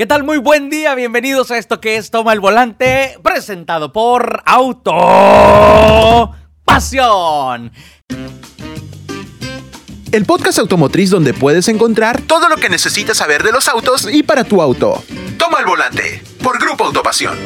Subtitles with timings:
[0.00, 0.24] ¿Qué tal?
[0.24, 6.34] Muy buen día, bienvenidos a esto que es Toma el Volante, presentado por Auto
[6.64, 7.70] Pasión.
[10.10, 14.22] El podcast automotriz donde puedes encontrar todo lo que necesitas saber de los autos y
[14.22, 15.04] para tu auto.
[15.36, 17.36] Toma el volante por Grupo Autopasión.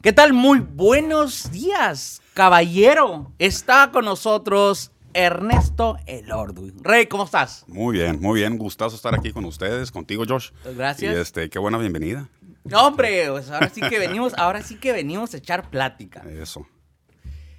[0.00, 0.32] ¿Qué tal?
[0.32, 3.30] Muy buenos días, caballero.
[3.38, 6.72] Está con nosotros Ernesto Elordu.
[6.82, 7.64] Rey, ¿cómo estás?
[7.68, 8.58] Muy bien, muy bien.
[8.58, 10.50] Gustazo estar aquí con ustedes, contigo, Josh.
[10.76, 11.14] Gracias.
[11.14, 12.28] Y este, qué buena bienvenida.
[12.64, 16.22] No, hombre, pues ahora sí que venimos, ahora sí que venimos a echar plática.
[16.28, 16.66] Eso.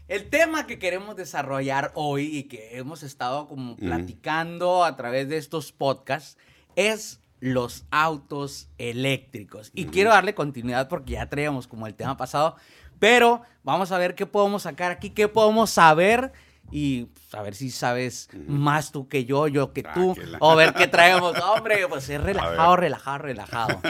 [0.08, 5.38] El tema que queremos desarrollar hoy y que hemos estado como platicando a través de
[5.38, 6.38] estos podcasts
[6.76, 9.72] es los autos eléctricos.
[9.74, 12.56] Y quiero darle continuidad porque ya traíamos como el tema pasado,
[13.00, 16.34] pero vamos a ver qué podemos sacar aquí, qué podemos saber
[16.72, 20.38] y a ver si sabes más tú que yo, yo que tú, Tranquila.
[20.42, 21.36] o ver qué traemos.
[21.42, 23.82] Hombre, pues es relajado, relajado, relajado.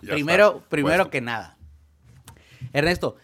[0.00, 1.56] Primero, está, primero que nada.
[2.72, 3.16] Ernesto,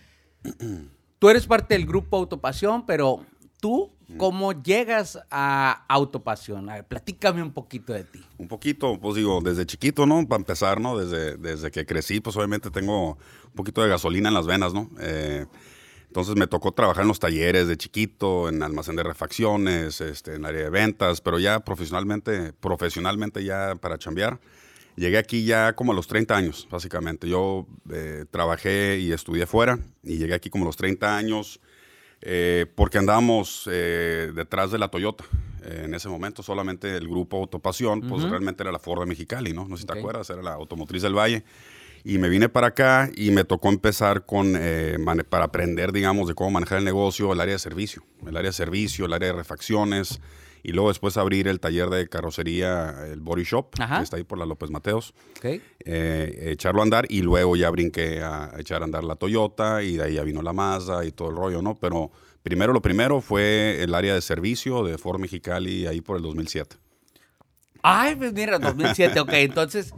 [1.18, 3.24] tú eres parte del grupo Autopasión, pero
[3.60, 6.68] tú, ¿cómo llegas a Autopasión?
[6.70, 8.24] A ver, platícame un poquito de ti.
[8.38, 10.26] Un poquito, pues digo, desde chiquito, ¿no?
[10.26, 10.96] Para empezar, ¿no?
[10.98, 14.90] Desde, desde que crecí, pues obviamente tengo un poquito de gasolina en las venas, ¿no?
[15.00, 15.46] Eh,
[16.06, 20.44] entonces me tocó trabajar en los talleres de chiquito, en almacén de refacciones, este, en
[20.46, 24.40] área de ventas, pero ya profesionalmente, profesionalmente ya para chambear.
[24.96, 27.28] Llegué aquí ya como a los 30 años, básicamente.
[27.28, 31.60] Yo eh, trabajé y estudié fuera y llegué aquí como a los 30 años
[32.22, 35.24] eh, porque andábamos eh, detrás de la Toyota.
[35.64, 39.52] Eh, en ese momento solamente el grupo Autopasión, pues realmente era la Ford de Mexicali,
[39.52, 39.68] ¿no?
[39.68, 39.92] No sé si Ok.
[39.92, 41.44] te acuerdas, era la automotriz del Valle.
[42.08, 44.96] Y me vine para acá y me tocó empezar con, eh,
[45.28, 48.04] para aprender, digamos, de cómo manejar el negocio, el área de servicio.
[48.24, 50.20] El área de servicio, el área de refacciones.
[50.62, 53.96] Y luego después abrir el taller de carrocería, el Body Shop, Ajá.
[53.98, 58.22] que está ahí por la López Mateos eh, echarlo a andar y luego ya brinqué
[58.22, 61.30] a echar a andar la Toyota y de ahí ya vino la Mazda y todo
[61.30, 61.74] el rollo, ¿no?
[61.74, 62.12] Pero
[62.44, 66.76] primero lo primero fue el área de servicio de Ford Mexicali ahí por el 2007.
[67.82, 69.32] Ay, pues mira, 2007, ok.
[69.32, 69.92] Entonces,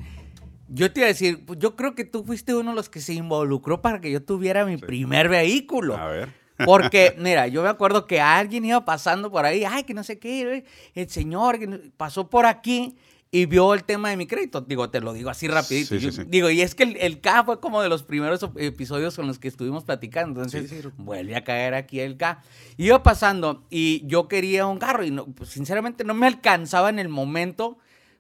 [0.69, 3.01] yo te iba a decir, pues yo creo que tú fuiste uno de los que
[3.01, 5.97] se involucró para que yo tuviera mi primer vehículo.
[5.97, 6.29] A ver.
[6.65, 10.19] Porque, mira, yo me acuerdo que alguien iba pasando por ahí, ay, que no sé
[10.19, 10.65] qué, eh,
[10.95, 12.97] el señor que pasó por aquí
[13.31, 14.63] y vio el tema de mi crédito.
[14.63, 15.91] Digo, te lo digo así rapidito.
[15.95, 16.23] Sí, sí, Yo- sí.
[16.27, 19.39] Digo, y es que el, el K fue como de los primeros episodios con los
[19.39, 20.43] que estuvimos platicando.
[20.43, 22.43] Entonces, vuelve a caer aquí el K.
[22.77, 26.99] Iba pasando y yo quería un carro y no, pues, sinceramente no me alcanzaba en
[26.99, 27.79] el momento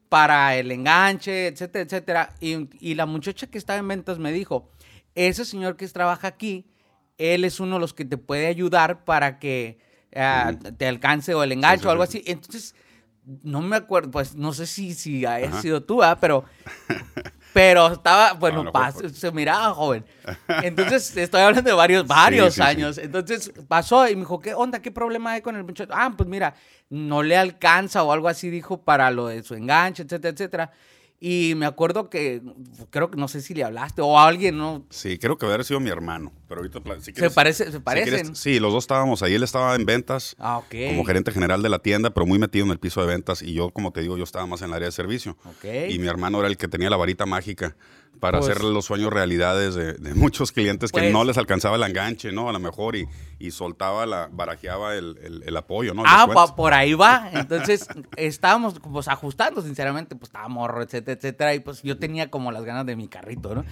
[0.09, 2.35] para el enganche, etcétera, etcétera.
[2.41, 4.71] Y, y la muchacha que estaba en ventas me dijo,
[5.15, 6.67] ese señor que trabaja aquí,
[7.19, 9.79] él es uno de los que te puede ayudar para que
[10.15, 12.19] ah, te alcance o el enganche sí, o algo sí.
[12.19, 12.31] así.
[12.31, 12.75] Entonces,
[13.43, 15.61] no me acuerdo, pues no sé si, si Ajá.
[15.61, 16.19] sido tú, ¿ah?
[16.21, 16.45] pero...
[17.53, 19.09] Pero estaba, bueno, pas- fue.
[19.11, 20.05] se miraba joven.
[20.63, 22.67] Entonces, estoy hablando de varios, varios sí, sí.
[22.67, 22.99] años.
[22.99, 24.81] Entonces, pasó y me dijo, ¿qué onda?
[24.81, 25.93] ¿Qué problema hay con el muchacho?
[25.95, 26.55] Ah, pues mira,
[26.91, 30.71] no le alcanza o algo así, dijo, para lo de su enganche, etcétera, etcétera.
[31.21, 32.41] Y me acuerdo que,
[32.91, 34.85] creo que no sé si le hablaste o a alguien, ¿no?
[34.89, 36.33] Sí, creo que haber sido mi hermano.
[36.49, 38.15] Pero ahorita, si Se, quieres- parece, se si parecen.
[38.15, 39.35] quieres- sí, los dos estábamos ahí.
[39.35, 42.71] Él estaba en ventas ah, como gerente general de la tienda, pero muy metido en
[42.71, 43.43] el piso de ventas.
[43.43, 45.37] Y yo, como te digo, yo estaba más en el área de servicio.
[45.89, 47.77] Y mi hermano era el que tenía la varita mágica
[48.21, 51.77] para Pues- hacer los sueños realidades de, de muchos clientes que Pues- no les alcanzaba
[51.77, 52.49] el enganche, ¿no?
[52.49, 53.07] A lo mejor y,
[53.39, 56.03] y soltaba, la, barajeaba el, el- el apoyo, ¿no?
[56.03, 57.31] El Ah, pa- por ahí va.
[57.33, 57.87] Entonces,
[58.17, 61.55] estábamos pues ajustando, sinceramente, pues estaba morro, etcétera, etcétera.
[61.55, 63.65] Y pues yo tenía como las ganas de mi carrito, ¿no?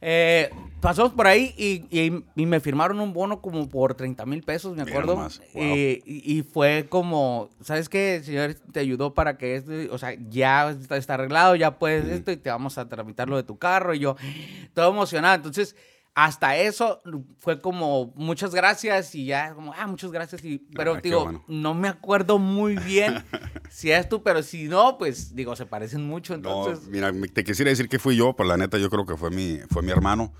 [0.00, 0.50] Eh,
[0.80, 4.76] pasamos por ahí y, y- y me firmaron un bono como por 30 mil pesos,
[4.76, 5.16] me acuerdo.
[5.54, 5.74] wow.
[5.74, 6.02] Y,
[6.38, 8.16] y fue como, ¿sabes qué?
[8.16, 12.06] El señor te ayudó para que esto, o sea, ya está, está arreglado, ya puedes
[12.06, 13.92] esto y te vamos a tramitar lo de tu carro.
[13.94, 14.14] Y yo,
[14.72, 15.34] todo emocionado.
[15.34, 15.74] Entonces,
[16.24, 17.00] hasta eso
[17.38, 20.44] fue como, muchas gracias y ya, como, ah, muchas gracias.
[20.44, 21.44] Y, pero Ah, digo, bueno.
[21.46, 23.22] no me acuerdo muy bien
[23.70, 26.36] si es tú, pero si no, pues digo, se parecen mucho.
[26.36, 29.06] No, Entonces, mira, me- te quisiera decir que fui yo, pero la neta yo creo
[29.06, 30.32] que fue mi, fue mi hermano.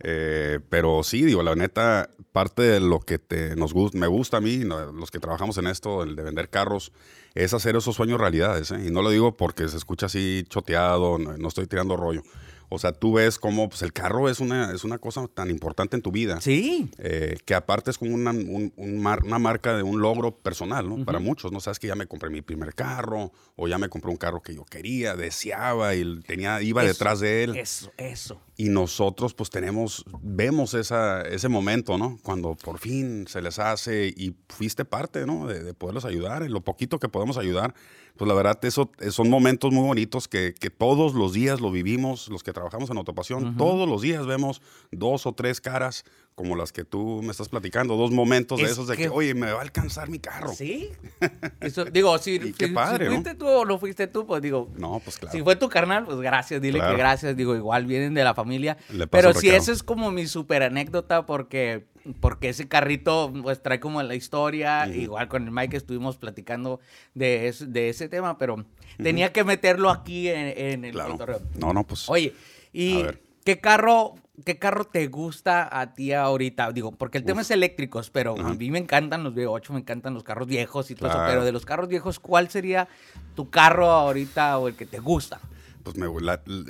[0.00, 4.36] Eh, pero sí, digo, la neta, parte de lo que te, nos gusta, me gusta
[4.38, 6.92] a mí, no, los que trabajamos en esto, el de vender carros,
[7.34, 8.70] es hacer esos sueños realidades.
[8.70, 8.84] ¿eh?
[8.86, 12.22] Y no lo digo porque se escucha así choteado, no, no estoy tirando rollo.
[12.68, 15.96] O sea, tú ves cómo pues, el carro es una, es una cosa tan importante
[15.96, 16.40] en tu vida.
[16.40, 16.90] sí.
[16.98, 20.88] eh, que aparte es como una, un- un mar- una marca de un logro personal,
[20.88, 21.04] ¿no?
[21.04, 21.60] Para muchos, ¿no?
[21.60, 24.54] Sabes que ya me compré mi primer carro, o ya me compré un carro que
[24.54, 27.56] yo quería, deseaba, y tenía, iba Eso, detrás de él.
[27.56, 28.40] Eso, eso.
[28.58, 32.18] Y nosotros, pues, tenemos, vemos esa, ese momento, ¿no?
[32.22, 35.46] Cuando por fin se les hace y fuiste parte, ¿no?
[35.46, 37.74] De, de poderlos ayudar, en lo poquito que podemos ayudar.
[38.16, 41.70] pues la verdad, eso eh, son momentos muy bonitos que, que todos los días lo
[41.70, 46.04] vivimos, los que trabajamos en autopasión, todos los días vemos dos o tres caras
[46.36, 49.50] como las que tú me estás platicando, dos momentos de esos de que, oye, me
[49.50, 50.52] va a alcanzar mi carro.
[50.52, 50.90] Sí.
[51.60, 55.34] Eso, digo, si, si, fuiste tú o no fuiste tú, pues digo, no, pues claro.
[55.34, 58.76] Si fue tu carnal, pues gracias, dile que gracias, digo, igual vienen de la familia.
[59.10, 61.86] Pero si esa es como mi super anécdota porque
[62.20, 66.80] porque ese carrito pues trae como la historia, igual con el Mike estuvimos platicando
[67.14, 68.62] de, de ese tema, pero
[69.02, 71.16] tenía que meterlo aquí en, el claro.
[71.58, 72.10] No, no, pues.
[72.10, 72.34] Oye,
[72.74, 73.04] ¿y
[73.42, 76.72] qué carro ¿Qué carro te gusta a ti ahorita?
[76.72, 80.14] Digo, porque el tema es eléctricos, pero a mí me encantan los V8, me encantan
[80.14, 81.18] los carros viejos y todo eso.
[81.26, 82.88] Pero de los carros viejos, ¿cuál sería
[83.34, 85.40] tu carro ahorita o el que te gusta?
[85.82, 86.08] Pues me,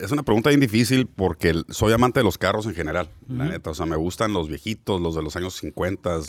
[0.03, 3.71] es una pregunta bien difícil porque soy amante de los carros en general, la neta.
[3.71, 6.21] O sea, me gustan los viejitos, los de los años 50,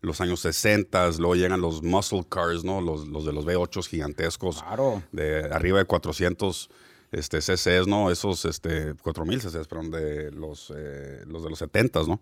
[0.00, 2.80] los años 60, luego llegan los muscle cars, ¿no?
[2.80, 4.62] Los, los de los V8 gigantescos.
[4.62, 5.02] Claro.
[5.12, 6.70] De arriba de 400
[7.12, 8.10] este, CCs, ¿no?
[8.10, 12.20] Esos este, 4000 CCs, perdón, de los, eh, los de los 70 ¿no?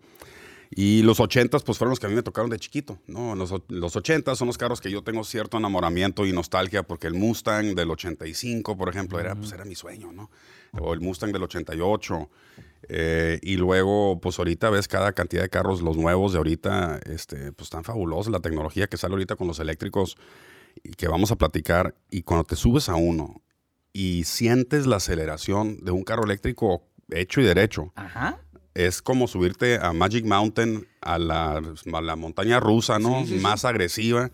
[0.71, 3.35] Y los 80 pues fueron los que a mí me tocaron de chiquito, ¿no?
[3.35, 7.15] Los, los 80 son los carros que yo tengo cierto enamoramiento y nostalgia porque el
[7.15, 10.29] Mustang del 85, por ejemplo, era, pues, era mi sueño, ¿no?
[10.79, 12.29] O el Mustang del 88.
[12.87, 17.51] Eh, y luego, pues ahorita ves cada cantidad de carros, los nuevos de ahorita, este,
[17.51, 18.31] pues están fabulosos.
[18.31, 20.17] La tecnología que sale ahorita con los eléctricos
[20.83, 21.95] y que vamos a platicar.
[22.11, 23.41] Y cuando te subes a uno
[23.93, 27.91] y sientes la aceleración de un carro eléctrico hecho y derecho.
[28.73, 33.25] Es como subirte a Magic Mountain, a la, la montaña rusa, ¿no?
[33.41, 34.29] Más agresiva.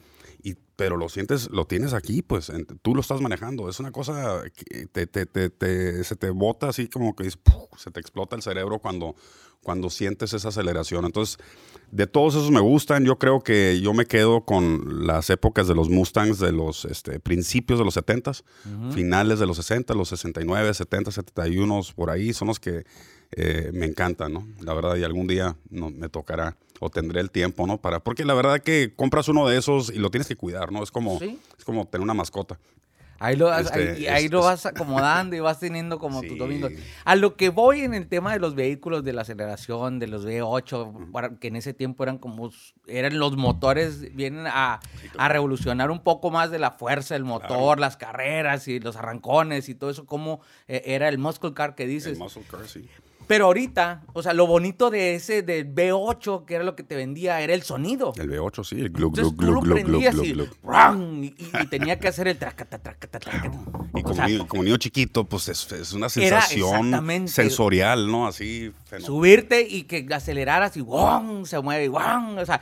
[0.75, 2.51] Pero lo sientes, lo tienes aquí, pues
[2.81, 3.69] tú lo estás manejando.
[3.69, 7.99] Es una cosa que te, te, te, se te bota así como que se te
[7.99, 9.15] explota el cerebro cuando,
[9.63, 11.05] cuando sientes esa aceleración.
[11.05, 11.37] Entonces,
[11.91, 13.05] de todos esos me gustan.
[13.05, 17.19] Yo creo que yo me quedo con las épocas de los Mustangs de los este,
[17.19, 18.43] principios de los 70s,
[18.91, 22.85] finales de los 60, los 69, 70, 71, por ahí son los que
[23.31, 24.47] eh, me encantan, ¿no?
[24.61, 27.77] La verdad, y algún día no, me tocará o tendré el tiempo, ¿no?
[27.77, 30.83] Para, porque la verdad que compras uno de esos y lo tienes que cuidar, ¿no?
[30.83, 32.59] Es como, es como tener una mascota.
[33.17, 36.67] Ahí lo, este, ahí, lo vas acomodando y vas teniendo como tu domingo.
[37.05, 40.25] A lo que voy en el tema de los vehículos, de la aceleración, de los
[40.25, 42.51] V8, que en ese tiempo eran como,
[42.87, 44.81] eran los motores, vienen a,
[45.29, 49.75] revolucionar un poco más de la fuerza del motor, las carreras y los arrancones y
[49.75, 52.13] todo eso, como eh, era el muscle car que dices.
[52.13, 52.89] El muscle car, sí.
[53.27, 56.95] Pero ahorita, o sea, lo bonito de ese, del V8, que era lo que te
[56.95, 58.13] vendía, era el sonido.
[58.17, 62.37] El V8, sí, el glug, glug, glug, glug, glug, y, y, tenía que hacer el
[62.37, 63.59] tracata, tracata, tracata.
[63.95, 68.27] Y como, niño, como, niño, chiquito, pues es, es una sensación sensorial, ¿no?
[68.27, 68.71] Así.
[68.99, 70.85] Subirte y que aceleraras y
[71.45, 72.37] se mueve, ¡wong!
[72.37, 72.61] O sea,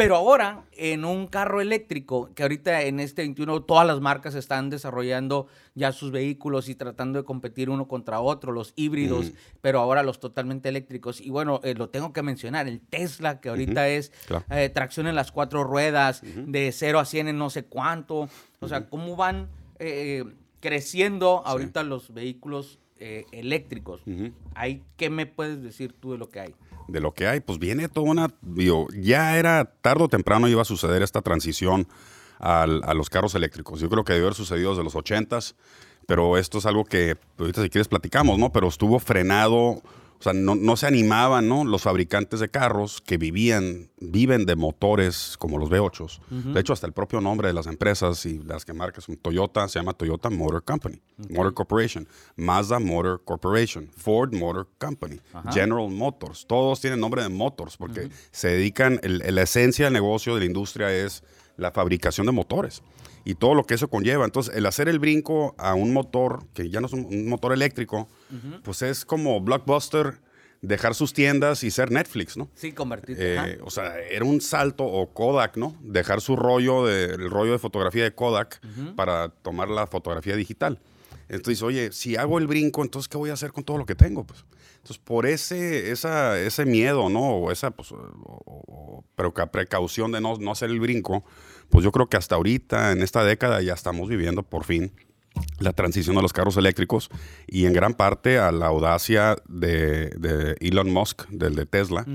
[0.00, 4.70] pero ahora, en un carro eléctrico, que ahorita en este 21 todas las marcas están
[4.70, 10.02] desarrollando ya sus vehículos y tratando de competir uno contra otro, los híbridos, pero ahora
[10.02, 11.20] los totalmente eléctricos.
[11.20, 14.10] Y bueno, eh, lo tengo que mencionar, el Tesla, que ahorita es
[14.50, 18.30] eh, tracción en las cuatro ruedas, de 0 a 100 en no sé cuánto.
[18.60, 19.50] O sea, cómo van
[19.80, 20.24] eh,
[20.60, 24.00] creciendo ahorita los vehículos eléctricos.
[24.96, 26.54] ¿Qué me puedes decir tú de lo que hay?
[26.90, 28.34] De lo que hay, pues viene toda una,
[28.92, 31.88] ya era tarde o temprano iba a suceder esta transición
[32.38, 33.80] a los carros eléctricos.
[33.80, 35.54] Yo creo que debió haber sucedido desde los 80s,
[36.06, 38.50] pero esto es algo que ahorita si quieres platicamos, ¿no?
[38.50, 39.82] Pero estuvo frenado
[40.20, 41.64] o sea, no, se animaban, ¿no?
[41.64, 46.52] Los fabricantes de carros que vivían, viven de motores como los V8.
[46.52, 49.78] De hecho, hasta el propio nombre de las empresas y las que marcas, Toyota se
[49.78, 51.00] llama Toyota Motor Company,
[51.30, 55.18] Motor Corporation, Mazda Motor Corporation, Ford Motor Company,
[55.52, 56.44] General Motors.
[56.46, 60.94] Todos tienen nombre de motors porque se dedican, la esencia del negocio de la industria
[60.94, 61.24] es
[61.56, 62.82] la fabricación de motores
[63.24, 64.24] y todo lo que eso conlleva.
[64.24, 68.08] Entonces, el hacer el brinco a un motor, que ya no es un, motor eléctrico,
[68.62, 70.20] pues es como Blockbuster
[70.62, 72.50] dejar sus tiendas y ser Netflix, ¿no?
[72.54, 73.16] Sí, convertir.
[73.18, 75.74] Eh, o sea, era un salto, o Kodak, ¿no?
[75.80, 78.60] Dejar su rollo, de, el rollo de fotografía de Kodak
[78.94, 80.78] para tomar la fotografía digital.
[81.28, 83.94] Entonces, oye, si hago el brinco, entonces, ¿qué voy a hacer con todo lo que
[83.94, 84.24] tengo?
[84.24, 84.44] Pues,
[84.82, 87.20] entonces, por ese, esa, ese miedo, ¿no?
[87.20, 87.92] O esa pues,
[89.52, 91.22] precaución de no, no hacer el brinco,
[91.68, 94.90] pues yo creo que hasta ahorita, en esta década, ya estamos viviendo por fin
[95.58, 97.10] la transición a los carros eléctricos
[97.46, 102.06] y en gran parte a la audacia de, Elon Musk, del de Tesla,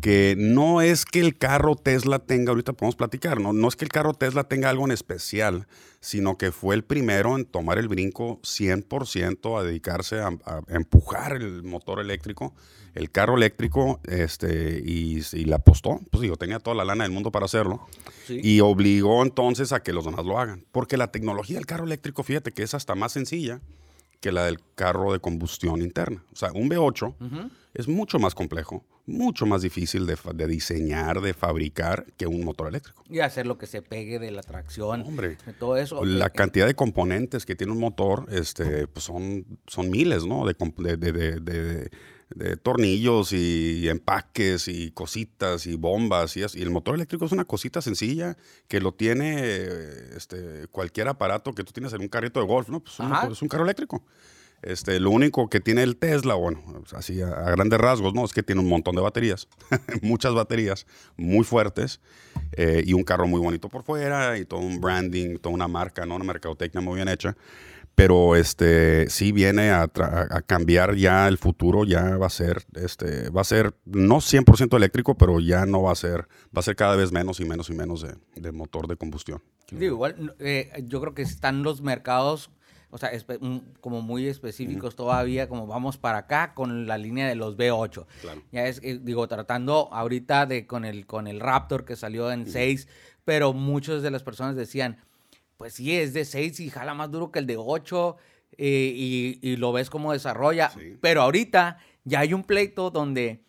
[0.00, 3.84] que no es que el carro Tesla tenga, ahorita podemos platicar, no, no es que
[3.84, 5.66] el carro Tesla tenga algo en especial,
[6.00, 10.30] sino que fue el primero en tomar el brinco 100% a dedicarse a,
[10.68, 12.54] empujar el motor eléctrico,
[12.94, 17.12] el carro eléctrico, este, y, y le apostó, pues digo, tenía toda la lana del
[17.12, 17.86] mundo para hacerlo,
[18.28, 22.22] y obligó entonces a que los demás lo hagan, porque la tecnología del carro eléctrico,
[22.22, 23.60] fíjate que es hasta más sencilla
[24.24, 26.24] que la del carro de combustión interna.
[26.32, 32.06] O sea, un V8 es mucho más complejo, mucho más difícil de, diseñar, de fabricar
[32.16, 33.04] que un motor eléctrico.
[33.10, 36.02] Y hacer lo que se pegue de la tracción, Hombre, todo eso.
[36.06, 40.46] La cantidad de componentes que tiene un motor este, pues son, son miles, ¿no?
[40.46, 40.54] De,
[40.96, 41.90] de,
[42.34, 47.44] de tornillos y empaques y cositas y bombas y, y el motor eléctrico es una
[47.44, 48.36] cosita sencilla
[48.68, 49.40] que lo tiene
[50.16, 52.80] este, cualquier aparato que tú tienes en un carrito de golf, ¿no?
[52.80, 52.98] Pues
[53.30, 54.04] es un carro eléctrico.
[54.62, 56.62] Este, lo único que tiene el Tesla, bueno,
[56.94, 58.24] así a, grandes rasgos, ¿no?
[58.24, 59.46] Es que tiene un montón de baterías,
[60.02, 60.86] muchas baterías
[61.18, 62.00] muy fuertes
[62.52, 66.06] eh, y un carro muy bonito por fuera y todo un branding, toda una marca,
[66.06, 66.16] ¿no?
[66.16, 67.36] Una mercadotecnia muy bien hecha
[67.94, 69.88] pero este sí viene a,
[70.46, 75.16] cambiar ya el futuro, ya va a ser, este, va a ser no 100% eléctrico,
[75.16, 77.74] pero ya no va a ser, va a ser cada vez menos y menos y
[77.74, 79.42] menos de, motor de combustión.
[79.70, 82.50] igual, eh, yo creo que están los mercados,
[82.90, 83.10] o sea,
[83.80, 88.06] como muy específicos todavía, como vamos para acá con la línea de los B8.
[88.52, 92.46] Ya es, eh, digo, tratando ahorita de con el, con el Raptor que salió en
[92.46, 92.88] 6,
[93.24, 94.98] pero muchas de las personas decían,
[95.56, 98.16] pues sí, es de 6 y jala más duro que el de 8
[98.56, 100.72] eh, y, lo ves cómo desarrolla.
[101.00, 103.42] Pero ahorita ya hay un pleito donde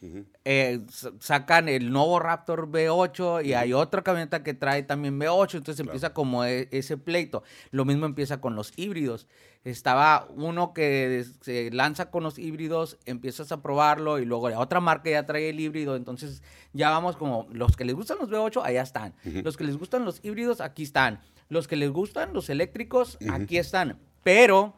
[0.46, 0.82] eh,
[1.20, 6.14] sacan el nuevo Raptor V8 y hay otra camioneta que trae también V8, entonces empieza
[6.14, 7.44] como e, ese pleito.
[7.72, 9.28] Lo mismo empieza con los híbridos.
[9.66, 14.80] Estaba uno que se lanza con los híbridos, empiezas a probarlo y luego la otra
[14.80, 18.62] marca ya trae el híbrido, entonces ya vamos como los que les gustan los V8,
[18.64, 19.16] allá están.
[19.24, 21.20] Los que les gustan los híbridos, aquí están.
[21.50, 24.00] Los que les gustan los eléctricos, aquí están.
[24.24, 24.75] Pero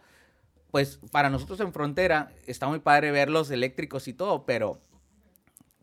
[0.71, 4.81] pues para nosotros en frontera está muy padre ver los eléctricos y todo, pero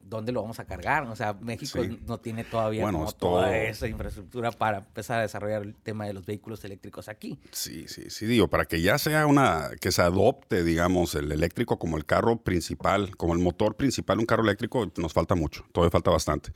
[0.02, 1.04] ¿dónde lo vamos a cargar?
[1.04, 2.86] O sea, México no tiene todavía
[3.18, 7.38] toda esa infraestructura para empezar a desarrollar el tema de los vehículos eléctricos aquí.
[7.50, 11.78] Sí, sí, sí, digo, para que ya sea una, que se adopte, digamos, el eléctrico
[11.78, 15.90] como el carro principal, como el motor principal, un carro eléctrico, nos falta mucho, todavía
[15.90, 16.52] falta bastante.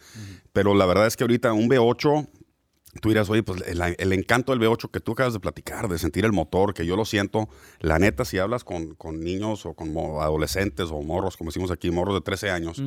[0.52, 2.28] Pero la verdad es que ahorita un V8
[3.00, 6.24] tú dirás, oye, pues el, encanto del V8 que tú acabas de platicar, de sentir
[6.24, 7.48] el motor, que yo lo siento,
[7.80, 9.90] la neta, si hablas con, niños o con
[10.20, 12.82] adolescentes o morros, como decimos aquí, morros de 13 años,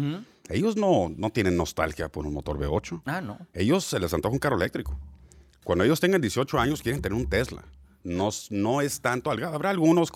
[0.49, 3.01] ellos no, no tienen nostalgia por un motor V8.
[3.05, 3.37] Ah, no.
[3.53, 4.97] Ellos se les antoja un carro eléctrico.
[5.63, 7.63] Cuando ellos tengan 18 años, quieren tener un Tesla
[8.03, 10.12] no, no es tanto Habrá algunos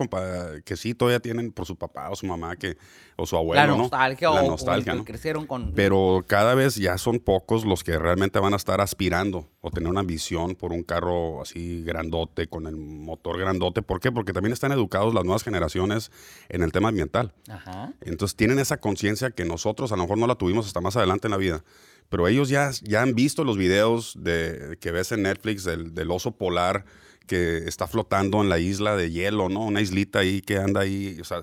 [0.63, 2.77] que sí todavía tienen por su papá o su mamá que,
[3.15, 3.62] o su abuelo.
[3.62, 4.36] La nostalgia, ¿no?
[4.36, 5.74] La nostalgia o, crecieron con.
[5.74, 9.89] Pero cada vez ya son pocos los que realmente van a estar aspirando o tener
[9.89, 13.82] una visión por un carro así grandote, con el motor grandote.
[13.82, 14.12] ¿Por qué?
[14.12, 16.12] Porque también están educados las nuevas generaciones
[16.50, 17.34] en el tema ambiental.
[17.50, 17.94] Ajá.
[18.01, 21.27] Entonces tienen esa conciencia que nosotros a lo mejor no la tuvimos hasta más adelante
[21.27, 21.63] en la vida
[22.10, 26.12] pero ellos ya, ya han visto los videos de, que ves en Netflix del, del
[26.12, 26.86] oso polar
[27.25, 29.62] que está flotando en la isla de hielo, ¿no?
[29.65, 31.41] Una islita ahí que anda ahí, o sea,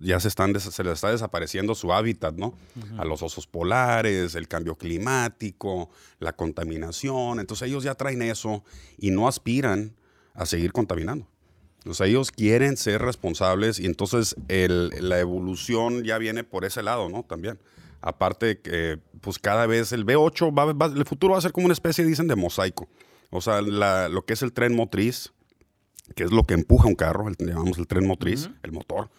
[0.00, 2.54] ya se, están, se les está desapareciendo su hábitat, ¿no?
[2.98, 7.40] A los osos polares, el cambio climático, la contaminación.
[7.40, 8.64] Entonces ellos ya traen eso
[8.98, 9.94] y no aspiran
[10.34, 11.26] a seguir contaminando.
[11.86, 17.08] O sea, ellos quieren ser responsables y entonces la evolución ya viene por ese lado,
[17.08, 17.24] ¿no?
[17.24, 17.58] También.
[18.02, 21.74] Aparte que, pues cada vez el B8, va, el futuro va a ser como una
[21.74, 22.88] especie, dicen, de mosaico.
[23.30, 25.32] O sea, lo que es el tren motriz,
[26.14, 29.10] que es lo que empuja un carro, el, llamamos el tren motriz, el motor,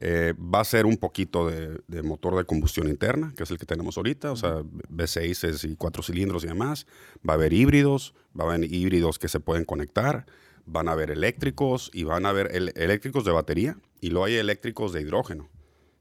[0.00, 3.64] eh, va a ser un poquito de, motor de combustión interna, que es el que
[3.64, 6.86] tenemos ahorita, o sea, V6 y cuatro cilindros y demás.
[7.26, 10.26] Va a haber híbridos, va a haber híbridos que se pueden conectar,
[10.66, 14.92] van a haber eléctricos y van a haber eléctricos de batería y luego hay eléctricos
[14.92, 15.48] de hidrógeno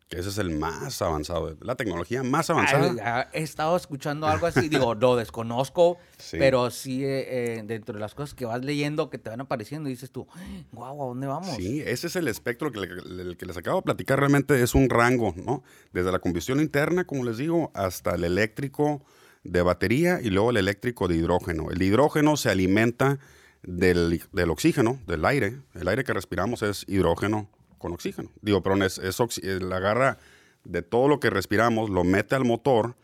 [0.07, 3.27] que ese es el más avanzado, la tecnología más avanzada.
[3.33, 5.97] he estado escuchando algo así, digo, lo desconozco,
[6.31, 9.89] pero sí eh, eh, dentro de las cosas que vas leyendo que te van apareciendo,
[9.89, 10.27] dices tú,
[10.71, 11.55] guau, ¿a dónde vamos?
[11.55, 14.89] Sí, ese es el espectro que, el que les acabo de platicar, realmente es un
[14.89, 15.63] rango, ¿no?
[15.91, 19.01] Desde la combustión interna, como les digo, hasta el eléctrico
[19.43, 21.71] de batería y luego el eléctrico de hidrógeno.
[21.71, 23.17] El hidrógeno se alimenta
[23.63, 25.61] del, del oxígeno, del aire.
[25.73, 27.49] El aire que respiramos es hidrógeno
[27.85, 28.31] con oxígeno.
[28.41, 30.17] Digo, pero es, eh, la agarra
[30.63, 32.95] de todo lo que respiramos, lo mete al motor,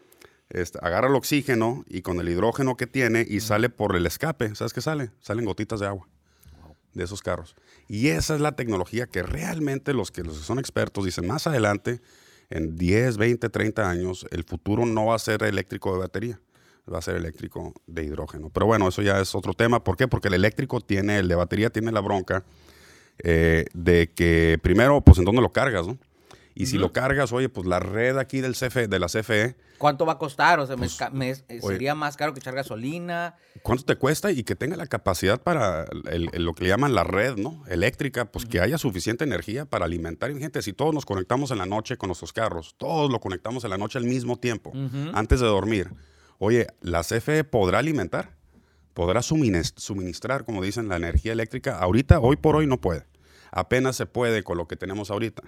[0.49, 4.55] este, agarra el oxígeno y con el hidrógeno que tiene y sale por el escape.
[4.55, 5.11] ¿Sabes qué sale?
[5.19, 6.07] Salen gotitas de agua
[6.93, 7.55] de esos carros.
[7.87, 12.01] Y esa es la tecnología que realmente los que, los son expertos dicen más adelante,
[12.49, 16.41] en 10, 20, 30 años, el futuro no va a ser eléctrico de batería,
[16.91, 18.49] va a ser eléctrico de hidrógeno.
[18.49, 19.83] Pero bueno, eso ya es otro tema.
[19.83, 20.07] ¿Por qué?
[20.07, 22.43] Porque el eléctrico tiene, el de batería tiene la bronca
[23.19, 25.97] eh, de que primero, pues en dónde lo cargas, ¿no?
[26.53, 29.55] Y si lo cargas, oye, pues la red aquí del CFE, de la CFE.
[29.77, 30.59] ¿Cuánto va a costar?
[30.59, 33.35] O sea, me Pues, me- eh, sería más caro que echar gasolina.
[33.63, 34.31] ¿Cuánto te cuesta?
[34.31, 37.63] Y que tenga la capacidad para el- el- lo que le llaman la red, ¿no?
[37.67, 40.29] Eléctrica, pues que haya suficiente energía para alimentar.
[40.37, 43.69] Gente, si todos nos conectamos en la noche con nuestros carros, todos lo conectamos en
[43.71, 44.71] la noche al mismo tiempo,
[45.13, 45.89] antes de dormir.
[46.37, 48.35] Oye, ¿la CFE podrá alimentar?
[48.93, 51.77] ¿Podrá suminis- suministrar, como dicen, la energía eléctrica?
[51.79, 53.05] Ahorita, hoy por hoy no puede.
[53.51, 55.43] Apenas se puede con lo que tenemos ahorita.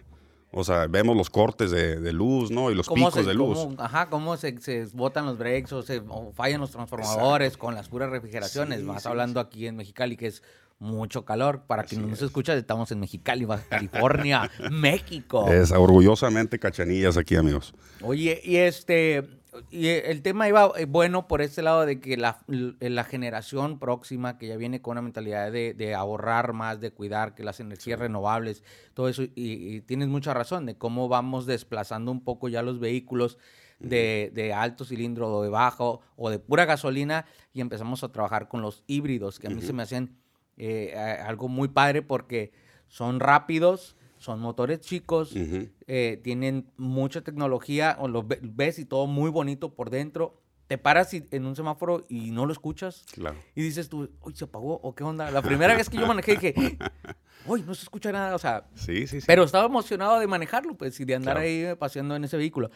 [0.56, 2.70] O sea, vemos los cortes de, de luz, ¿no?
[2.70, 3.58] Y los ¿Cómo picos se, de luz.
[3.58, 7.74] cómo- ajá, cómo se, se botan los breaks o se o fallan los transformadores con
[7.74, 8.82] las puras refrigeraciones.
[8.82, 10.44] Sí, Vas sí, hablando aquí en Mexicali que es
[10.78, 11.64] mucho calor.
[11.66, 15.48] Para quien no nos escucha, estamos en Mexicali, Baja California, México.
[15.52, 17.74] Es orgullosamente cachanillas aquí, amigos.
[18.02, 19.28] Oye, y este,
[19.70, 24.38] y el tema iba eh, bueno por este lado de que la, la generación próxima
[24.38, 28.00] que ya viene con una mentalidad de, de ahorrar más, de cuidar que las energías
[28.00, 32.62] renovables, todo eso, y, y tienes mucha razón de cómo vamos desplazando un poco ya
[32.62, 33.38] los vehículos
[33.80, 38.48] de, de alto cilindro o de bajo o de pura gasolina y empezamos a trabajar
[38.48, 40.16] con los híbridos, que a mí se me hacen
[40.58, 40.94] eh,
[41.26, 42.52] algo muy padre porque
[42.88, 49.06] son rápidos, son motores chicos, eh, tienen mucha tecnología, o lo ve- ves y todo
[49.06, 50.40] muy bonito por dentro.
[50.68, 53.06] Te paras y- en un semáforo y no lo escuchas.
[53.14, 53.36] Claro.
[53.54, 55.30] Y dices tú, uy, se apagó, o qué onda.
[55.30, 56.54] La primera vez que yo manejé dije,
[57.46, 58.34] uy, no se escucha nada.
[58.34, 59.28] O sea, Sí, sí, sí.
[59.28, 61.46] pero estaba emocionado de manejarlo, pues, y de andar Claro.
[61.48, 62.72] ahí eh, paseando en ese vehículo.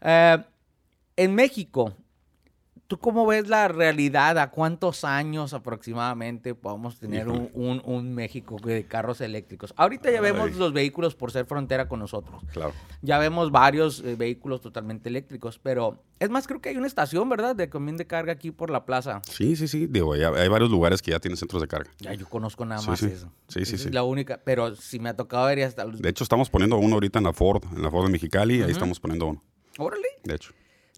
[0.00, 0.38] Eh,
[1.16, 1.94] en México,
[2.92, 4.36] ¿tú cómo ves la realidad?
[4.36, 9.72] ¿A cuántos años aproximadamente podemos tener un, un- un México de carros eléctricos?
[9.78, 12.42] Ahorita ya vemos los vehículos por ser frontera con nosotros.
[12.52, 12.74] Claro.
[13.00, 17.30] Ya vemos varios eh, vehículos totalmente eléctricos, pero es más, creo que hay una estación,
[17.30, 17.56] ¿verdad?
[17.56, 19.22] De camión de carga aquí por la plaza.
[19.24, 19.86] Sí, sí, sí.
[19.86, 21.90] Digo, hay varios lugares que ya tienen centros de carga.
[21.98, 23.06] Ya yo conozco nada Sí, más sí.
[23.06, 23.32] eso.
[23.48, 23.88] Sí, sí, Esa sí.
[23.88, 26.02] Es la única, pero si me ha tocado ver hasta los...
[26.02, 28.70] De hecho, estamos poniendo uno ahorita en la Ford, en la Ford de Mexicali, ahí
[28.70, 29.42] estamos poniendo uno.
[29.78, 30.08] Órale.
[30.24, 30.52] De hecho.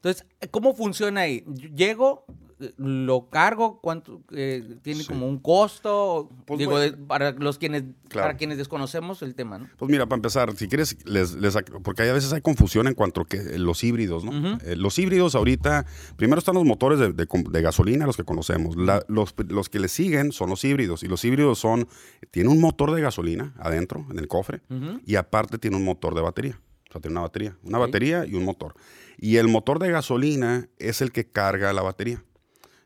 [0.05, 1.45] Entonces, ¿cómo funciona ahí?
[1.75, 2.27] Llego,
[2.61, 5.07] eh, lo cargo, ¿cuánto eh, tiene Sí.
[5.09, 6.29] como un costo?
[6.47, 6.85] Pues, Digo, bueno.
[6.97, 8.27] de- para los quienes Claro.
[8.27, 9.69] para quienes desconocemos el tema, ¿no?
[9.79, 12.93] Pues mira, para empezar, si quieres, les, les porque hay a veces hay confusión en
[12.95, 14.59] cuanto a que los híbridos, ¿no?
[14.63, 18.25] Eh, los híbridos ahorita, primero están los motores de, de com- de gasolina, los que
[18.25, 18.77] conocemos.
[18.77, 21.03] La- los, los que le siguen son los híbridos.
[21.03, 21.89] Y los híbridos son,
[22.31, 24.61] tiene un motor de gasolina adentro, en el cofre,
[25.07, 26.61] y aparte tiene un motor de batería.
[26.89, 27.57] O sea, tiene una batería.
[27.63, 28.75] Una batería y un motor.
[29.19, 32.23] Y el motor de gasolina es el que carga la batería.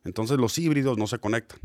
[0.05, 1.59] Entonces los híbridos no se conectan.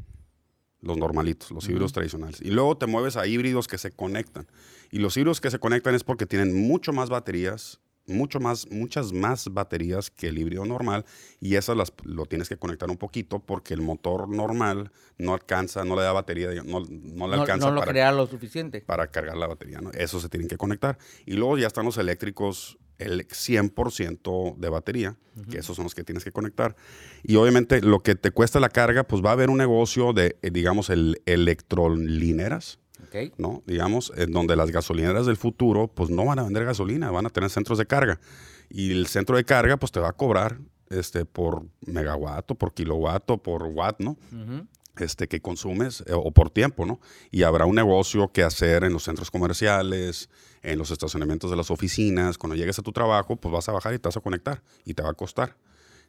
[0.81, 2.41] Los normalitos, los híbridos tradicionales.
[2.41, 4.47] Y luego te mueves a híbridos que se conectan.
[4.91, 9.13] Y los híbridos que se conectan es porque tienen mucho más baterías, mucho más, muchas
[9.13, 11.05] más baterías que el híbrido normal.
[11.39, 15.83] Y esas las, lo tienes que conectar un poquito porque el motor normal no alcanza,
[15.85, 18.81] no le da batería, no, no le No, alcanza no lo para, crea lo suficiente.
[18.81, 19.79] para cargar la batería.
[19.81, 19.91] ¿no?
[19.91, 20.97] Eso se tienen que conectar.
[21.25, 25.17] Y luego ya están los eléctricos, el 100% de batería,
[25.49, 26.75] que esos son los que tienes que conectar.
[27.23, 30.37] Y obviamente lo que te cuesta la carga, pues va a haber un negocio de,
[30.41, 32.79] eh, digamos, el electrolineras.
[33.37, 33.63] ¿No?
[33.65, 37.29] Digamos, en donde las gasolineras del futuro, pues no van a vender gasolina, van a
[37.29, 38.19] tener centros de carga.
[38.69, 42.73] Y el centro de carga, pues te va a cobrar este, por megawatt o por
[42.73, 44.17] kilowatt o por watt, ¿no?
[44.97, 46.99] Este, que consumes eh, o por tiempo, ¿no?
[47.31, 50.29] Y habrá un negocio que hacer en los centros comerciales,
[50.61, 52.37] en los estacionamientos de las oficinas.
[52.37, 54.93] Cuando llegues a tu trabajo, pues vas a bajar y te vas a conectar y
[54.93, 55.55] te va a costar.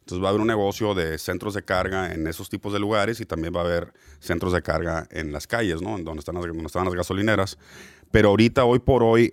[0.05, 3.19] Entonces va a haber un negocio de centros de carga en esos tipos de lugares
[3.21, 5.97] y también va a haber centros de carga en las calles, ¿no?
[5.97, 7.57] En donde están las, donde están las gasolineras.
[8.11, 9.31] Pero ahorita, hoy por hoy,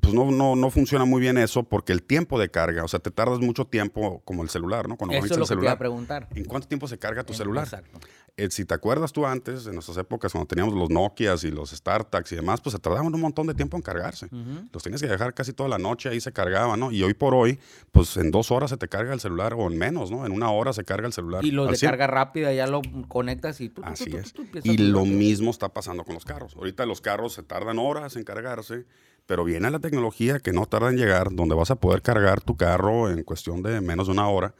[0.00, 3.00] pues no, no, no funciona muy bien eso porque el tiempo de carga, o sea,
[3.00, 4.96] te tardas mucho tiempo como el celular, ¿no?
[4.96, 5.78] Cuando Eso es lo el que te iba a celular.
[5.78, 6.28] preguntar.
[6.34, 7.64] ¿En cuánto tiempo se carga tu celular?
[7.64, 7.98] Exacto.
[8.36, 11.70] Eh, si te acuerdas tú antes, en nuestras épocas, cuando teníamos los Nokias y los
[11.70, 14.28] StarTags y demás, pues se tardaban un montón de tiempo en cargarse.
[14.72, 16.90] Los tenías que dejar casi toda la noche, ahí se cargaban, ¿no?
[16.90, 17.60] Y hoy por hoy,
[17.92, 20.26] pues en dos horas se te carga el celular, o en menos, ¿no?
[20.26, 21.44] En una hora se carga el celular.
[21.44, 21.90] Y los al de 100.
[21.90, 24.66] carga rápida ya lo conectas y tú, tú, Así tú, tú, es.
[24.66, 26.56] Y lo mismo está pasando con los carros.
[26.56, 28.84] Ahorita los carros se tardan horas en cargarse,
[29.26, 32.56] pero viene la tecnología que no tarda en llegar, donde vas a poder cargar tu
[32.56, 34.54] carro en cuestión de menos de una hora,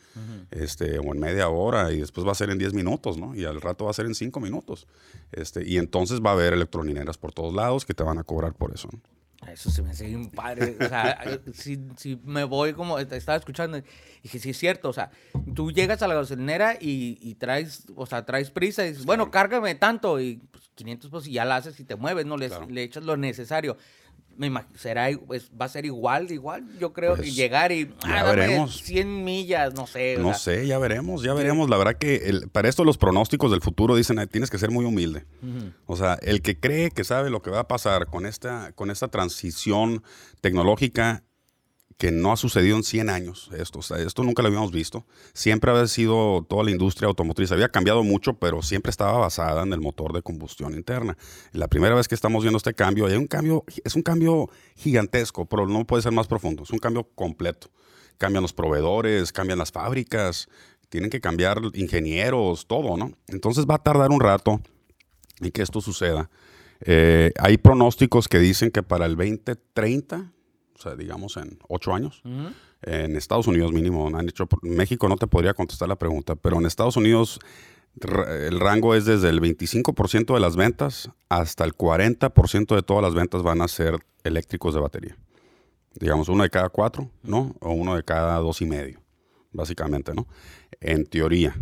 [0.50, 3.35] este, o en media hora, y después va a ser en 10 minutos, ¿no?
[3.35, 4.87] Y al rato va a ser en 5 minutos.
[5.33, 8.55] Este, y entonces va a haber electrolineras por todos lados que te van a cobrar
[8.55, 8.88] por eso.
[8.92, 9.00] ¿no?
[9.53, 10.77] Eso se me hace bien padre.
[10.81, 11.18] O sea,
[11.53, 13.79] si, si me voy como estaba escuchando,
[14.22, 14.88] dije, sí es cierto.
[14.88, 15.11] O sea,
[15.55, 19.31] tú llegas a la gasolinera y, y traes, o sea, traes prisa y dices, bueno,
[19.31, 22.38] cárgame tanto y pues, 500 pues y ya la haces y te mueves, ¿no?
[22.38, 22.66] Le, Claro.
[22.70, 23.77] le echas lo necesario.
[24.37, 26.64] Me será, pues, va a ser igual, igual.
[26.79, 28.83] Yo creo que Pues, llegar y ya ah, veremos.
[28.83, 30.16] 100 millas, no sé.
[30.18, 31.70] No sé, ya veremos, ya veremos.
[31.70, 34.70] La verdad que el- para esto los pronósticos del futuro dicen, "Ay, tienes que ser
[34.70, 35.25] muy humilde.
[35.87, 38.90] O sea, el que cree que sabe lo que va a pasar con esta, con
[38.90, 40.03] esta transición
[40.40, 41.25] tecnológica
[41.96, 45.04] que no ha sucedido en 100 años, esto, esto nunca lo habíamos visto.
[45.33, 49.72] Siempre había sido toda la industria automotriz, había cambiado mucho, pero siempre estaba basada en
[49.72, 51.16] el motor de combustión interna.
[51.52, 55.46] La primera vez que estamos viendo este cambio, hay un cambio, es un cambio gigantesco,
[55.46, 57.68] pero no puede ser más profundo, es un cambio completo.
[58.18, 60.48] Cambian los proveedores, cambian las fábricas,
[60.88, 63.12] tienen que cambiar ingenieros, todo, ¿no?
[63.28, 64.61] Entonces va a tardar un rato
[65.40, 66.30] en que esto suceda.
[66.80, 70.33] Eh, hay pronósticos que dicen que para el 2030,
[70.76, 72.22] o sea, digamos en ocho años,
[72.82, 76.66] en Estados Unidos mínimo, han hecho, México no te podría contestar la pregunta, pero en
[76.66, 77.38] Estados Unidos
[78.00, 83.14] el rango es desde el 25% de las ventas hasta el 40% de todas las
[83.14, 85.16] ventas van a ser eléctricos de batería.
[85.94, 87.54] Digamos, uno de cada cuatro, ¿no?
[87.60, 89.00] O uno de cada dos y medio,
[89.52, 90.26] básicamente, ¿no?
[90.80, 91.54] En teoría.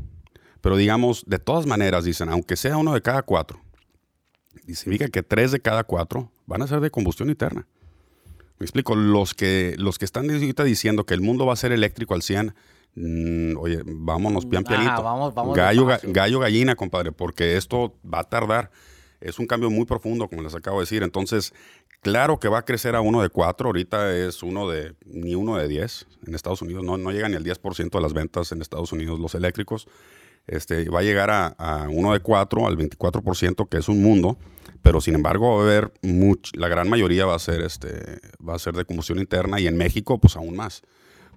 [0.63, 3.61] Pero digamos, de todas maneras, dicen, aunque sea uno de cada cuatro,
[4.67, 7.67] y significa que tres de cada cuatro van a ser de combustión interna.
[8.63, 11.73] Me explico, los que, los que están ahorita diciendo que el mundo va a ser
[11.73, 12.55] eléctrico al 100,
[12.95, 15.03] mm, oye, vámonos pian Ajá, pianito.
[15.03, 16.13] vamos- vamos gallo, ga- despacio.
[16.13, 18.71] gallo gallina, compadre, porque esto va a tardar.
[19.21, 21.03] Es un cambio muy profundo, como les acabo de decir.
[21.03, 21.53] Entonces,
[22.03, 23.67] claro que va a crecer a uno de cuatro.
[23.71, 26.07] Ahorita es uno de, ni uno de diez.
[26.25, 29.19] En Estados Unidos no, no llega ni al 10% de las ventas en Estados Unidos
[29.19, 29.89] los eléctricos.
[30.47, 34.39] Este, va a llegar a, a uno de cuatro, al 24%, que es un mundo.
[34.83, 35.93] Pero sin embargo, va a haber
[36.55, 39.77] la gran mayoría va a ser este, va a ser de combustión interna y en
[39.77, 40.83] México, pues aún más.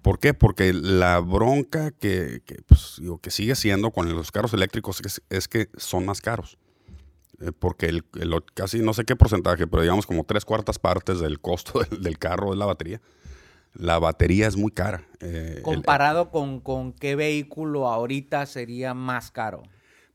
[0.02, 0.34] ¿Por qué?
[0.36, 5.70] Porque la bronca que, que, pues, que sigue siendo con los carros eléctricos es, que
[5.78, 6.58] son más caros.
[7.42, 8.04] Eh, porque el,
[8.54, 12.54] casi no sé qué porcentaje, pero digamos como tres cuartas partes del costo del, carro
[12.54, 13.02] es la batería.
[13.74, 15.04] La batería es muy cara.
[15.22, 19.64] Eh, el- Comparado con, con qué vehículo ahorita sería más caro.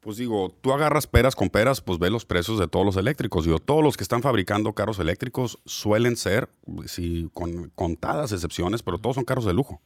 [0.00, 3.44] Pues digo, tú agarras peras con peras, pues ve los precios de todos los eléctricos.
[3.44, 6.48] Digo, todos los que están fabricando carros eléctricos suelen ser,
[6.86, 9.82] sí, con contadas excepciones, pero todos son carros de lujo.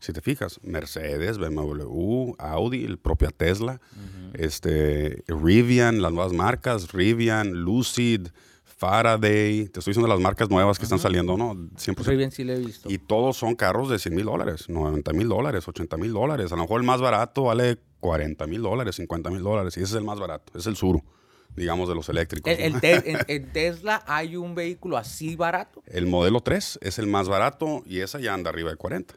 [0.00, 3.80] Si te fijas, Mercedes, BMW, Audi, el propia Tesla,
[4.34, 8.28] este, Rivian, las nuevas marcas, Rivian, Lucid,
[8.76, 11.54] Faraday, te estoy diciendo las marcas nuevas que están saliendo, ¿no?
[11.54, 12.06] 100%.
[12.06, 12.90] Muy bien, sí lo he visto.
[12.90, 16.52] Y todos son carros de 100 mil dólares, 90 mil dólares, 80 mil dólares.
[16.52, 19.76] A lo mejor el más barato vale 40 mil dólares, 50 mil dólares.
[19.76, 21.02] Y ese es el más barato, es el Suru,
[21.56, 22.52] digamos, de los eléctricos.
[22.52, 22.76] El- ¿no?
[22.76, 25.82] el te- en, en Tesla hay un vehículo así barato.
[25.86, 29.14] El modelo 3 es el más barato y esa ya anda arriba de 40.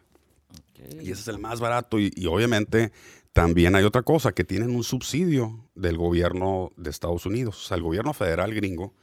[1.02, 2.00] Y ese es el más barato.
[2.00, 2.93] Y, y obviamente
[3.34, 7.65] también hay otra cosa, que tienen un subsidio del gobierno de Estados Unidos.
[7.65, 8.93] O sea, el gobierno federal gringo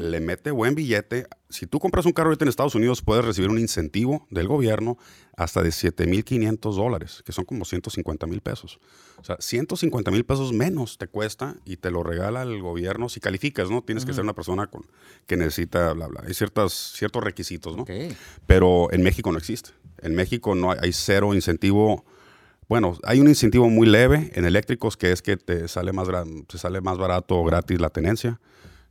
[0.00, 1.26] Le mete buen billete.
[1.48, 4.98] Si tú compras un carro ahorita en Estados Unidos, puedes recibir un incentivo del gobierno
[5.36, 8.78] hasta de 7.500 dólares, que son como 150 mil pesos.
[9.16, 13.20] O sea, 150 mil pesos menos te cuesta y te lo regala el gobierno si
[13.20, 13.82] calificas, ¿no?
[13.82, 14.84] Tienes que ser una persona con,
[15.26, 16.22] que necesita, bla, bla.
[16.26, 17.84] Hay ciertas, ciertos requisitos, ¿no?
[18.46, 19.70] Pero en México no existe.
[20.00, 22.04] En México no hay, hay cero incentivo.
[22.68, 26.08] Bueno, hay un incentivo muy leve en eléctricos que es que te sale más,
[26.48, 28.40] te sale más barato o gratis la tenencia,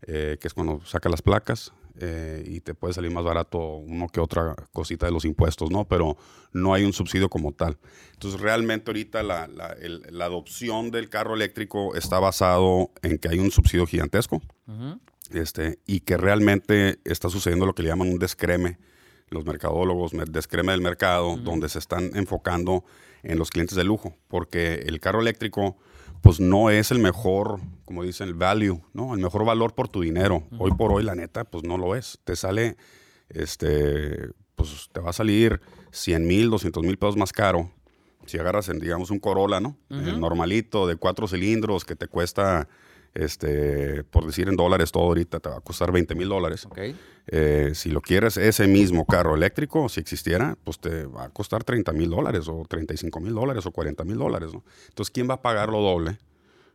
[0.08, 4.08] eh, que es cuando sacas las placas eh, y te puede salir más barato uno
[4.08, 5.86] que otra cosita de los impuestos, ¿no?
[5.86, 6.18] Pero
[6.54, 7.78] no hay un subsidio como tal.
[8.14, 13.28] Entonces, realmente ahorita la, la- el- la adopción del carro eléctrico está basado en que
[13.30, 14.42] hay un subsidio gigantesco
[15.32, 18.80] este, y que realmente está sucediendo lo que le llaman un descreme,
[19.30, 22.84] los mercadólogos, me- descreme del mercado, donde se están enfocando
[23.24, 25.78] en los clientes de lujo, porque el carro eléctrico
[26.22, 29.14] pues no es el mejor, como dicen, el value, ¿no?
[29.14, 30.44] El mejor valor por tu dinero.
[30.60, 32.20] Hoy por hoy, la neta, pues no lo es.
[32.24, 32.78] Te sale,
[33.30, 37.72] este, pues te va a salir 100 mil, 200 mil pesos más caro.
[38.28, 39.78] Si agarras, en, digamos, un Corolla, ¿no?
[39.90, 42.68] El normalito de cuatro cilindros que te cuesta,
[43.14, 46.68] este, por decir en dólares todo ahorita, te va a costar 20 mil dólares.
[47.28, 51.64] Eh, si lo quieres, ese mismo carro eléctrico, si existiera, pues te va a costar
[51.64, 54.64] 30 mil dólares o 35 mil dólares o 40 mil dólares, ¿no?
[54.90, 56.18] Entonces, ¿quién va a pagar lo doble?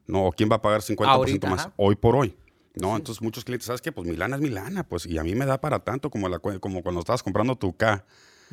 [0.07, 0.27] ¿No?
[0.27, 1.73] ¿O quién va a pagar 50% Ahorita, más ajá.
[1.77, 2.37] hoy por hoy?
[2.75, 2.95] ¿No?
[2.95, 3.91] Entonces, muchos clientes, ¿sabes qué?
[3.91, 6.29] Pues mi lana es mi lana, pues, y a mí me da para tanto como,
[6.29, 8.05] la, como cuando estabas comprando tu K.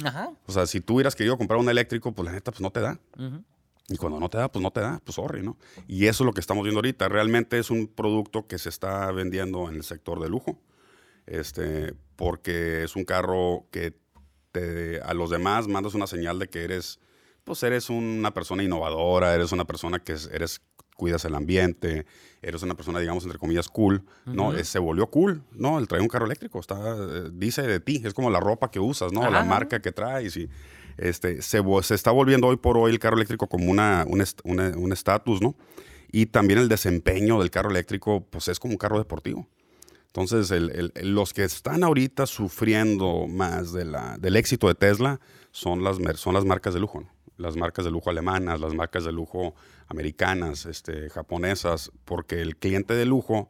[0.04, 0.32] Ajá.
[0.48, 2.80] O sea, si tú hubieras querido comprar un eléctrico, pues la neta, pues no te
[2.80, 3.00] da.
[3.18, 3.44] Ujú.
[3.90, 5.58] Y cuando no te da, pues no te da, pues sorry, ¿no?
[5.88, 7.10] Y eso es lo que estamos viendo ahorita.
[7.10, 10.60] Realmente es un producto que se está vendiendo en el sector de lujo,
[11.26, 13.94] este, porque es un carro que
[14.52, 17.00] te- a los demás mandas una señal de que eres,
[17.44, 20.62] pues eres una persona innovadora, eres una persona que es- eres
[20.96, 22.06] cuidas el ambiente,
[22.42, 24.54] eres una persona, digamos, entre comillas, cool, ¿no?
[24.54, 25.80] Eh, se volvió cool, ¿no?
[25.80, 28.80] El traer un carro eléctrico, está, eh, dice de ti, es como la ropa que
[28.80, 29.22] usas, ¿no?
[29.32, 30.50] La marca que traes y
[30.98, 35.42] este, se, se, está volviendo hoy por hoy el carro eléctrico como una, un estatus,
[35.42, 35.56] ¿no?
[36.12, 39.48] Y también el desempeño del carro eléctrico, pues es como un carro deportivo.
[40.08, 40.54] Entonces,
[41.02, 46.36] los que están ahorita sufriendo más de la, del éxito de Tesla son las, son
[46.36, 47.10] las marcas de lujo, ¿no?
[47.38, 49.56] las marcas de lujo alemanas, las marcas de lujo
[49.88, 53.50] americanas, este, japonesas, porque el cliente de lujo,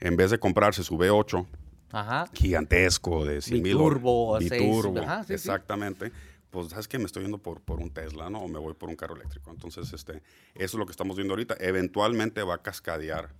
[0.00, 1.46] en vez de comprarse su V8,
[2.32, 6.12] gigantesco de 100 mil turbo, turbo, exactamente.
[6.50, 8.40] Pues sabes que me estoy yendo por, por un Tesla, ¿no?
[8.40, 9.50] O me voy por un carro eléctrico.
[9.50, 10.22] Entonces, este,
[10.54, 11.56] eso es lo que estamos viendo ahorita.
[11.60, 13.34] Eventualmente va a cascadear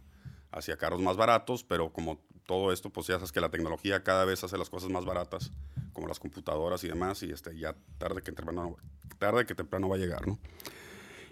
[0.51, 4.25] hacia carros más baratos, pero como todo esto, pues ya sabes que la tecnología cada
[4.25, 5.53] vez hace las cosas más baratas,
[5.93, 8.77] como las computadoras y demás, y este, ya tarde que temprano,
[9.19, 10.39] tarde que temprano va a llegar, ¿no?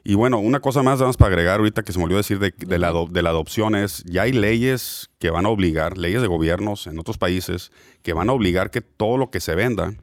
[0.08, 2.78] Y bueno, una cosa más, vamos para agregar ahorita que se me olvidó decir de,
[2.78, 6.86] la, de la adopción es, ya hay leyes que van a obligar, leyes de gobiernos
[6.86, 9.94] en otros países, que van a obligar que todo lo que se venda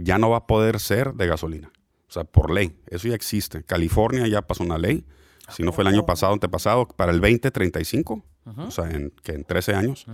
[0.00, 1.72] ya no va a poder ser de gasolina.
[2.08, 2.78] O sea, por ley.
[2.88, 3.64] Eso ya existe.
[3.64, 5.04] California ya pasó una ley,
[5.48, 8.24] si no fue el año pasado, antepasado, para el 2035,
[8.56, 10.06] o sea, en, que en 13 años,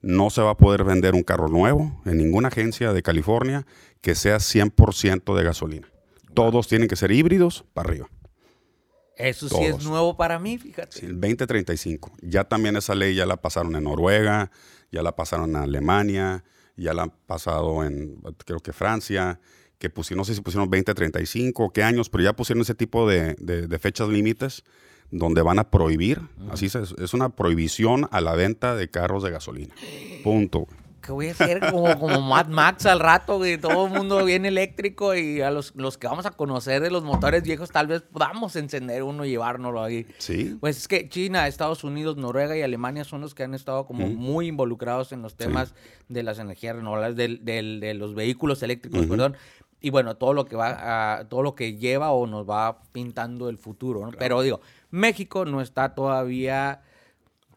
[0.00, 3.66] no se va a poder vender un carro nuevo en ninguna agencia de California
[4.00, 5.88] que sea 100% de gasolina.
[6.34, 8.08] Todos tienen que ser híbridos para arriba.
[9.16, 11.04] Eso sí es nuevo para mí, fíjate.
[11.04, 12.12] el 2035.
[12.22, 14.50] Ya también esa ley ya la pasaron en Noruega,
[14.90, 16.42] ya la pasaron en Alemania,
[16.80, 19.40] ya la han pasado en, creo que Francia,
[19.78, 23.36] que pusieron, no sé si pusieron 2035 qué años, pero ya pusieron ese tipo de,
[23.80, 24.64] fechas límites
[25.10, 29.30] donde van a prohibir, así es, es una prohibición a la venta de carros de
[29.30, 29.74] gasolina.
[30.22, 30.66] Punto
[31.00, 34.48] que voy a hacer como, como Mad Max al rato, que todo el mundo viene
[34.48, 38.02] eléctrico y a los, los, que vamos a conocer de los motores viejos tal vez
[38.02, 40.06] podamos encender uno y llevárnoslo ahí.
[40.18, 40.56] Sí.
[40.60, 44.06] Pues es que China, Estados Unidos, Noruega y Alemania son los que han estado como
[44.08, 45.74] muy involucrados en los temas
[46.08, 49.36] de las energías renovables, de los vehículos eléctricos, perdón.
[49.80, 53.48] Y bueno, todo lo que va a, todo lo que lleva o nos va pintando
[53.48, 54.12] el futuro, ¿no?
[54.12, 54.60] Pero digo,
[54.90, 56.82] México no está todavía,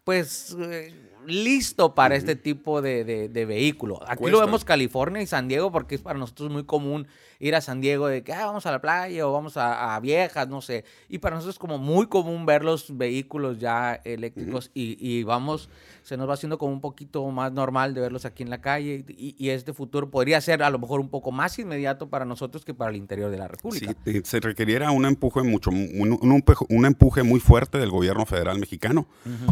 [0.04, 0.56] pues...
[0.58, 0.94] Eh,
[1.26, 4.00] listo para este tipo de, de, vehículo.
[4.08, 7.08] Aquí lo vemos California y San Diego porque es para nosotros muy común
[7.44, 10.48] ir a San Diego de que ah, vamos a la playa o vamos a, Viejas,
[10.48, 10.86] no sé.
[11.10, 15.70] Y para nosotros es como muy común ver los vehículos ya eléctricos y, y, vamos,
[16.04, 19.06] se nos va haciendo como un poquito más normal de verlos aquí en la calle
[19.10, 22.64] y, y, este futuro podría ser a lo mejor un poco más inmediato para nosotros
[22.64, 23.94] que para el interior de la República.
[24.06, 29.08] Sí, se requeriera un empuje mucho, un, un, empuje muy fuerte del gobierno federal mexicano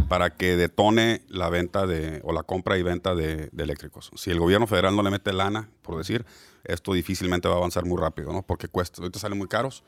[0.07, 4.11] para que detone la venta de, o la compra y venta de, de eléctricos.
[4.15, 6.25] Si el gobierno federal no le mete lana, por decir,
[6.63, 8.41] esto difícilmente va a avanzar muy rápido, ¿no?
[8.41, 9.83] Porque cuesta, ahorita salen muy caros.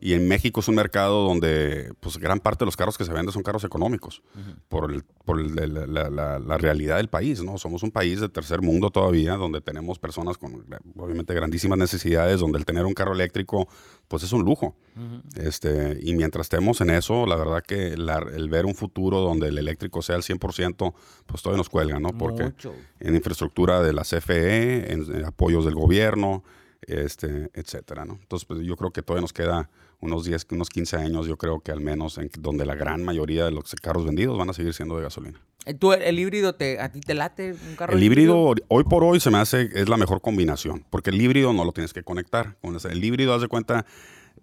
[0.00, 3.12] Y en México es un mercado donde pues, gran parte de los carros que se
[3.12, 4.22] venden son carros económicos,
[4.68, 7.42] por, el, por la, la, realidad del país.
[7.42, 7.58] ¿no?
[7.58, 10.64] Somos un país de tercer mundo todavía, donde tenemos personas con
[10.96, 13.68] obviamente grandísimas necesidades, donde el tener un carro eléctrico
[14.08, 14.74] pues es un lujo.
[15.36, 19.58] este, y mientras estemos en eso, la verdad que el ver un futuro donde el
[19.58, 20.94] eléctrico sea al 100%,
[21.26, 22.10] pues todavía nos cuelga, ¿no?
[22.16, 22.52] Porque
[23.00, 26.42] en infraestructura de la CFE, en apoyos del gobierno,
[26.82, 28.18] este, etcétera, ¿no?
[28.20, 29.68] Entonces, pues yo creo que todavía nos queda
[30.00, 33.44] unos 10, unos 15 años, yo creo que al menos, en donde la gran mayoría
[33.44, 35.40] de los carros vendidos van a seguir siendo de gasolina.
[35.66, 39.04] Eh, ¿Tú, el híbrido, te, a ti te late un carro El híbrido, hoy por
[39.04, 42.02] hoy, se me hace, es la mejor combinación, porque el híbrido no lo tienes que
[42.02, 42.56] conectar.
[42.62, 43.84] El híbrido, haz de cuenta,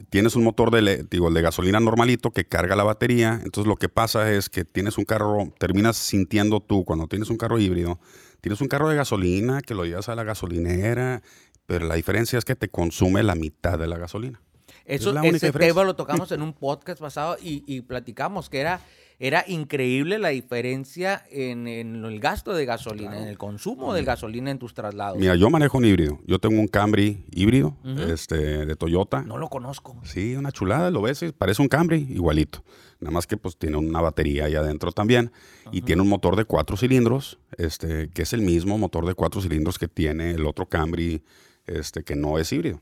[0.10, 3.90] tienes un motor de, digo, de gasolina normalito que carga la batería, entonces lo que
[3.90, 8.00] pasa es que tienes un carro, terminas sintiendo tú, cuando tienes un carro híbrido,
[8.42, 11.24] tienes un carro de gasolina que lo llevas a la gasolinera,
[11.66, 14.42] pero la diferencia es que te consume la mitad de la gasolina.
[14.86, 18.82] Eso, ese tema lo tocamos en un podcast pasado y, platicamos que era,
[19.20, 24.60] era increíble la diferencia en, el gasto de gasolina, en el consumo de gasolina en
[24.60, 25.18] tus traslados.
[25.18, 26.20] Mira, yo manejo un híbrido.
[26.28, 27.76] Yo tengo un Camry híbrido
[28.08, 29.24] este, de Toyota.
[29.24, 30.00] No lo conozco.
[30.04, 32.64] Sí, una chulada, lo ves, parece un Camry igualito.
[33.00, 35.32] Nada más que pues tiene una batería ahí adentro también
[35.72, 39.42] y tiene un motor de cuatro cilindros, este, que es el mismo motor de cuatro
[39.42, 41.24] cilindros que tiene el otro Camry
[41.68, 42.80] este, que no es híbrido.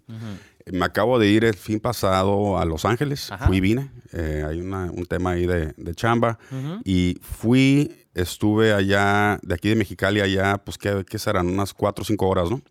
[0.72, 4.62] Me acabo de ir el fin pasado a Los Ángeles, fui y vine, eh, hay
[4.62, 6.40] un tema ahí de, chamba,
[6.86, 11.48] y fui, estuve allá, de aquí de Mexicali allá, pues ¿qué, serán?
[11.48, 12.62] Unas 4 o 5 horas, ¿no?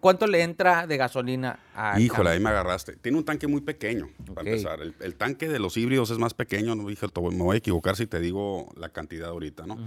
[0.00, 2.96] ¿Cuánto, le entra de gasolina a Híjole, ahí me agarraste.
[2.96, 4.80] Tiene un tanque muy pequeño, para empezar.
[4.80, 8.06] El, tanque de los híbridos es más pequeño, no dije, me voy a equivocar si
[8.06, 9.78] te digo la cantidad ahorita, ¿no?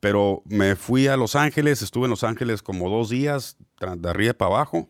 [0.00, 3.56] Pero me fui a Los Ángeles, estuve en Los Ángeles como dos días,
[3.96, 4.88] de arriba para abajo,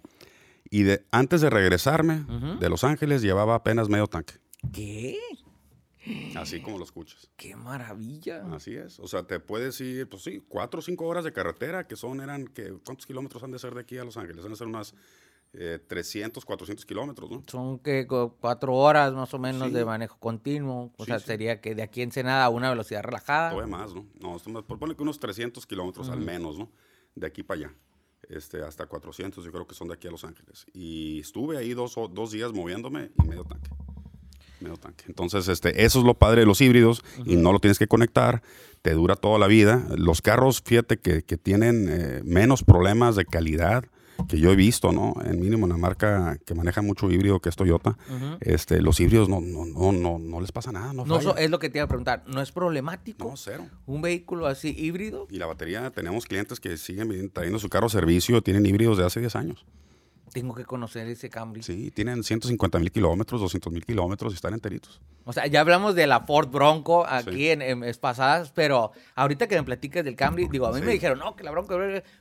[0.75, 2.25] y de, antes de regresarme
[2.59, 4.35] de Los Ángeles llevaba apenas medio tanque.
[4.73, 5.19] ¿Qué?
[6.37, 7.31] Así como lo escuchas.
[7.37, 8.45] ¡Qué maravilla!
[8.53, 8.99] Así es.
[8.99, 12.21] O sea, te puedes ir, pues sí, cuatro o cinco horas de carretera, que son,
[12.21, 14.45] eran, que, ¿cuántos kilómetros han de ser de aquí a Los Ángeles?
[14.45, 14.95] Han de ser unas
[15.53, 17.43] eh, 300, 400 kilómetros, ¿no?
[17.47, 19.75] Son que cuatro horas más o menos Sí.
[19.75, 20.93] de manejo continuo.
[20.97, 21.27] O Sí, sea, sí.
[21.27, 23.51] sería que de aquí en Ensenada a una velocidad relajada.
[23.51, 24.05] Todavía más, ¿no?
[24.21, 26.69] No, ponle que unos 300 kilómetros al menos, ¿no?
[27.15, 27.75] De aquí para allá.
[28.31, 30.67] Este, hasta 400, yo creo que son de aquí a Los Ángeles.
[30.73, 33.71] Y estuve ahí dos, o- dos días moviéndome y medio tanque.
[34.61, 35.05] Medio tanque.
[35.09, 38.43] Entonces, este, eso es lo padre de los híbridos y no lo tienes que conectar,
[38.83, 39.87] te dura toda la vida.
[39.97, 43.85] Los carros, fíjate que, que tienen eh, menos problemas de calidad
[44.29, 45.15] que yo he visto, ¿no?
[45.25, 47.97] En mínimo una marca que maneja mucho híbrido que es Toyota.
[48.41, 51.31] este, los híbridos no, no, no, no, no les pasa nada, no, No, falla.
[51.33, 52.23] so- es lo que te iba a preguntar.
[52.27, 53.67] ¿No es problemático No, cero.
[53.87, 55.27] un vehículo así híbrido?
[55.31, 59.05] Y la batería, tenemos clientes que siguen trayendo su carro a servicio, tienen híbridos de
[59.05, 59.65] hace 10 años.
[60.35, 61.63] Tengo que conocer ese Camry.
[61.63, 65.01] Sí, tienen 150 mil kilómetros, 200 mil kilómetros y están enteritos.
[65.27, 67.49] O sea, ya hablamos de la Ford Bronco aquí Sí.
[67.51, 70.85] en, en pasadas, pero ahorita que me platicas del Camry, digo, a mí Sí.
[70.85, 71.79] me dijeron, no, que la Bronco,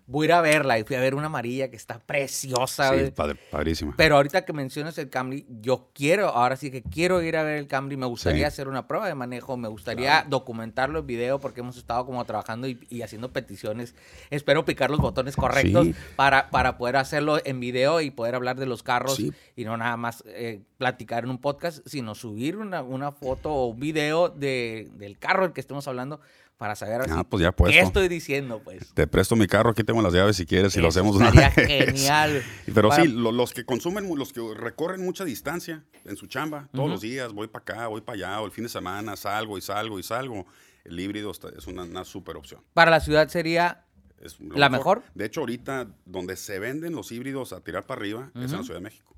[0.07, 0.79] voy a ir a verla.
[0.79, 2.97] Y fui a ver una amarilla que está preciosa.
[2.97, 3.93] Sí, padre- padrísima.
[3.97, 7.57] Pero ahorita que mencionas el Camry, yo quiero, ahora sí que quiero ir a ver
[7.57, 8.53] el Camry, me gustaría Sí.
[8.53, 12.67] hacer una prueba de manejo, me gustaría documentarlo en video porque hemos estado como trabajando
[12.67, 13.95] y, y haciendo peticiones.
[14.29, 18.65] Espero picar los botones correctos para, para poder hacerlo en video y poder hablar de
[18.65, 19.31] los carros Sí.
[19.55, 23.67] y no nada más eh, platicar en un podcast, sino subir una, una foto o
[23.67, 26.19] un video de, del carro del que estemos hablando
[26.57, 28.93] para saber así, Ah, pues ya qué estoy diciendo, pues.
[28.93, 31.53] Te presto mi carro, aquí tengo las llaves si quieres, si lo hacemos una vez.
[31.55, 32.41] genial.
[32.73, 36.69] Pero Para- sí, lo- los que consumen, los que recorren mucha distancia en su chamba,
[36.71, 39.57] todos los días, voy para acá, voy para allá, o el fin de semana salgo
[39.57, 40.45] y salgo y salgo,
[40.85, 42.61] el híbrido está- es una, una super opción.
[42.73, 43.83] Para la ciudad sería
[44.23, 45.03] Es ¿La mejor?
[45.15, 48.63] De hecho, ahorita donde se venden los híbridos a tirar para arriba es en la.
[48.63, 49.15] Ciudad de México.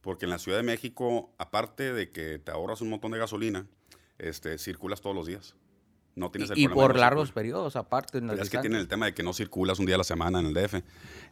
[0.00, 3.66] Porque en la Ciudad de México, aparte de que te ahorras un montón de gasolina,
[4.18, 5.54] este, circulas todos los días.
[6.16, 7.34] No tienes el y, y por largos circular.
[7.34, 8.18] periodos aparte.
[8.18, 10.40] En es que tienen el tema de que no circulas un día a la semana
[10.40, 10.82] en el DF.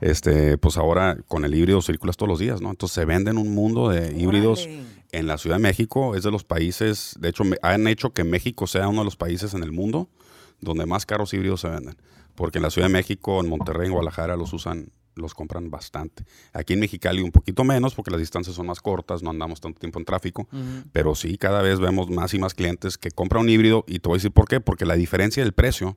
[0.00, 2.70] Este, pues ahora con el híbrido circulas todos los días, ¿no?
[2.70, 4.68] Entonces se venden un mundo de híbridos
[5.10, 6.14] en la Ciudad de México.
[6.14, 9.16] Es de los países, de hecho, me- han hecho que México sea uno de los
[9.16, 10.08] países en el mundo
[10.60, 11.96] donde más carros híbridos se venden.
[12.38, 16.24] Porque en la Ciudad de México, en Monterrey, en Guadalajara los usan, los compran bastante.
[16.52, 19.80] Aquí en Mexicali un poquito menos porque las distancias son más cortas, no andamos tanto
[19.80, 20.48] tiempo en tráfico.
[20.92, 24.08] Pero sí, cada vez vemos más y más clientes que compran un híbrido y te
[24.08, 25.96] voy a decir por qué, porque la diferencia del precio,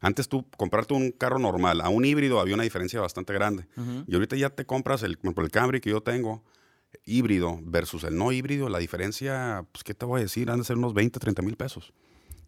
[0.00, 3.66] antes tú comprarte un carro normal a un híbrido había una diferencia bastante grande.
[4.06, 6.42] Y ahorita ya te compras el, el Camry que yo tengo,
[7.04, 10.50] híbrido versus el no híbrido, la diferencia, pues, ¿qué te voy a decir?
[10.50, 11.92] Han de ser unos 20, 30 mil pesos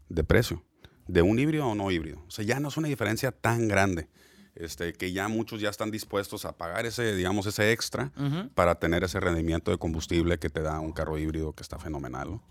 [0.08, 0.62] de precio,
[1.06, 2.18] de un híbrido o no híbrido.
[2.26, 4.08] O sea, ya no es una diferencia tan grande.
[4.56, 8.12] Este, que ya muchos ya están dispuestos a pagar ese, digamos, ese extra
[8.54, 12.30] para tener ese rendimiento de combustible que te da un carro híbrido que está fenomenal.
[12.30, 12.42] ¿no?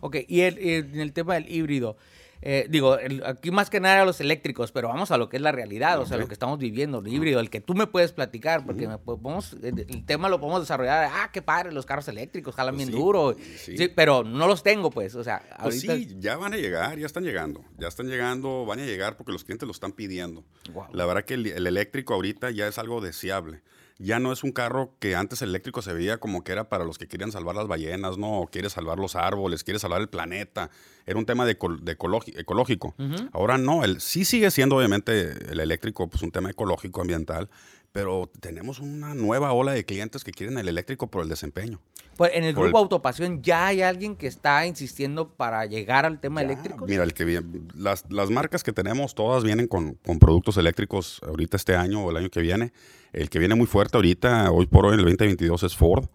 [0.00, 1.98] Ok, y el, el- el tema del híbrido,
[2.42, 5.42] eh, digo, el- aquí más que nada los eléctricos, pero vamos a lo que es
[5.42, 8.12] la realidad, o sea, lo que estamos viviendo, el híbrido, el que tú me puedes
[8.12, 12.08] platicar, porque me podemos- el, el tema lo podemos desarrollar, ah, qué padre, los carros
[12.08, 13.76] eléctricos, jalan Pues bien sí, duro, sí.
[13.76, 15.96] sí, pero no los tengo, pues, o sea, Pues ahorita...
[15.96, 17.64] sí, ya van a llegar, ya están llegando.
[17.78, 20.44] Ya están llegando, van a llegar porque los clientes lo están pidiendo.
[20.92, 23.60] La verdad que el, el eléctrico ahorita ya es algo deseable.
[24.02, 26.84] Ya no es un carro que antes el eléctrico se veía como que era para
[26.84, 28.40] los que querían salvar las ballenas, ¿no?
[28.40, 30.70] O quiere salvar los árboles, quiere salvar el planeta.
[31.04, 32.94] Era un tema de, de ecológico.
[33.32, 37.50] Ahora no, el, sí sigue siendo obviamente el eléctrico pues un tema ecológico, ambiental,
[37.92, 41.80] pero tenemos una nueva ola de clientes que quieren el eléctrico por el desempeño.
[42.20, 46.42] Pues en el grupo Autopasión ya hay alguien que está insistiendo para llegar al tema
[46.42, 46.84] Ya, eléctrico.
[46.86, 51.22] Mira, el que viene- las, las marcas que tenemos todas vienen con, con productos eléctricos
[51.26, 52.74] ahorita este año o el año que viene.
[53.14, 56.08] El que viene muy fuerte ahorita, hoy por hoy, en el 2022, es Ford.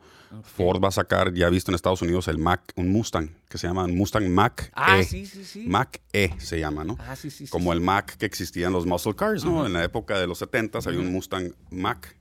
[0.44, 3.66] Ford va a sacar, ya visto en Estados Unidos, el Mac, un Mustang, que se
[3.66, 5.06] llama Mustang Mac Ah, E.
[5.06, 5.66] sí, sí, sí.
[5.68, 6.98] Mac E se llama, ¿no?
[7.00, 9.66] Ah, sí, sí, Como el Mac que existía en los muscle cars, ¿no?
[9.66, 12.16] En la época de los 70 había un Mustang Mac,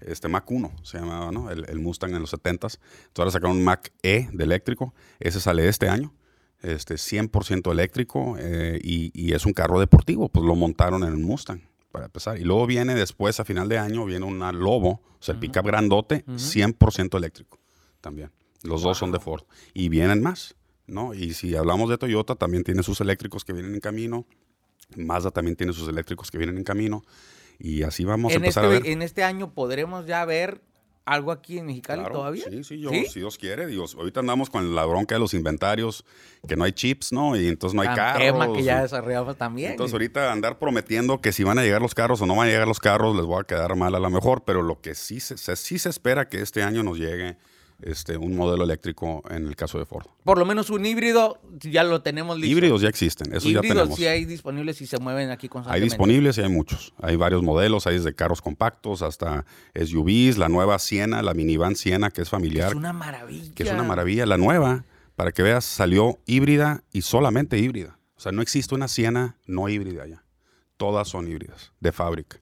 [0.00, 1.50] este Mac 1 se llamaba, ¿no?
[1.50, 2.80] El, el Mustang en los 70 Entonces
[3.16, 4.94] ahora sacaron un Mac E de eléctrico.
[5.20, 6.14] Ese sale este año,
[6.62, 10.28] este 100% eléctrico eh, y, y es un carro deportivo.
[10.28, 11.62] Pues lo montaron en el Mustang
[11.96, 12.38] para empezar.
[12.38, 15.64] Y luego viene después, a final de año, viene una Lobo, o sea, el pickup
[15.64, 17.58] grandote, 100% eléctrico
[18.02, 18.30] también.
[18.62, 19.44] Los dos son de Ford.
[19.72, 20.56] Y vienen más,
[20.86, 21.14] ¿no?
[21.14, 24.26] Y si hablamos de Toyota, también tiene sus eléctricos que vienen en camino.
[24.94, 27.02] Mazda también tiene sus eléctricos que vienen en camino.
[27.58, 28.86] Y así vamos a en, empezar este, a ver.
[28.90, 30.60] en este año podremos ya ver
[31.04, 32.44] algo aquí en Mexicali Claro, todavía.
[32.50, 33.06] Sí, sí, yo, ¿Sí?
[33.06, 33.66] si Dios quiere.
[33.68, 36.04] Dios, ahorita andamos con la bronca de los inventarios,
[36.48, 37.36] que no hay chips, ¿no?
[37.36, 38.22] Y entonces no hay Tan carros.
[38.22, 39.70] tema que ya desarrollamos también.
[39.70, 42.50] Entonces ahorita andar prometiendo que si van a llegar los carros o no van a
[42.50, 45.20] llegar los carros, les voy a quedar mal a lo mejor, pero lo que sí
[45.20, 47.36] se, se- sí se espera que este año nos llegue
[47.82, 50.06] este, un modelo eléctrico en el caso de Ford.
[50.24, 52.50] Por lo menos un híbrido ya lo tenemos listo.
[52.52, 53.96] Híbridos ya existen, eso ya Híbridos tenemos.
[53.98, 55.84] sí hay disponibles y se mueven aquí Hay constantemente.
[55.84, 56.94] disponibles y hay muchos.
[57.02, 62.10] Hay varios modelos, hay desde carros compactos hasta SUVs, la nueva Siena, la minivan Siena,
[62.10, 63.52] que es familiar, Es una maravilla.
[63.54, 64.26] que es una maravilla.
[64.26, 67.98] La nueva, para que veas, salió híbrida y solamente híbrida.
[68.16, 70.24] O sea, no existe una Siena no híbrida ya.
[70.78, 72.38] Todas son híbridas, de fábrica.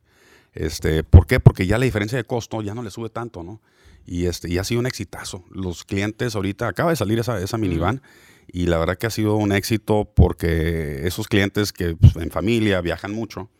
[0.52, 1.40] Este, ¿Por qué?
[1.40, 3.60] Porque ya la diferencia de costo ya no le sube tanto, ¿no?
[4.06, 5.44] Y, este, y ha sido un exitazo.
[5.50, 8.02] Los clientes ahorita, acaba de salir esa, esa minivan
[8.46, 12.80] y la verdad que ha sido un éxito porque esos clientes que pues, en familia
[12.80, 13.50] viajan mucho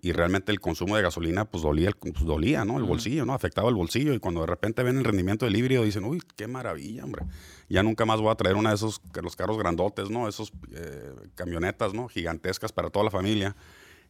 [0.00, 2.76] y realmente el consumo de gasolina pues dolía, pues, dolía, ¿no?
[2.76, 3.32] El bolsillo, ¿no?
[3.32, 6.46] Afectaba el bolsillo y cuando de repente ven el rendimiento del híbrido dicen, uy, qué
[6.46, 7.24] maravilla, hombre.
[7.68, 10.28] Ya nunca más voy a traer una de esos, los carros grandotes, ¿no?
[10.28, 12.08] Esos eh, camionetas, ¿no?
[12.08, 13.56] Gigantescas para toda la familia.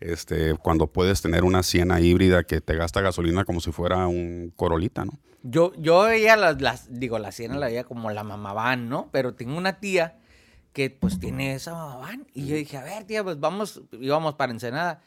[0.01, 4.53] Este, cuando puedes tener una Siena híbrida que te gasta gasolina como si fuera un
[4.57, 5.13] Corolita, ¿no?
[5.49, 9.09] Yo, yo veía las, las, digo, la Siena la veía como la mamaván, ¿no?
[9.13, 10.19] Pero tengo una tía
[10.73, 12.27] que pues tiene esa mamaván.
[12.35, 15.01] Y yo dije, a ver, tía, pues vamos, íbamos para Ensenada.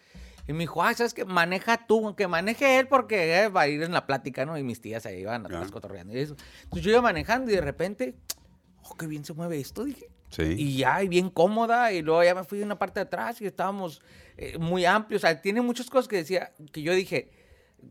[0.48, 1.26] Y me dijo, ah, ¿sabes qué?
[1.26, 4.58] Maneja tú, que maneje él porque eh, va a ir en la plática, ¿no?
[4.58, 5.72] Y mis tías ahí iban atrás Ya.
[5.72, 6.36] cotorreando y eso.
[6.64, 8.16] Entonces yo iba manejando y de repente,
[8.84, 10.10] oh, qué bien se mueve esto, dije.
[10.30, 10.44] Sí.
[10.58, 11.92] Y ya, y bien cómoda.
[11.92, 14.02] Y luego ya me fui a una parte de atrás y estábamos
[14.38, 15.24] eh, muy amplios.
[15.24, 17.30] O sea, tiene muchas cosas que decía, que yo dije,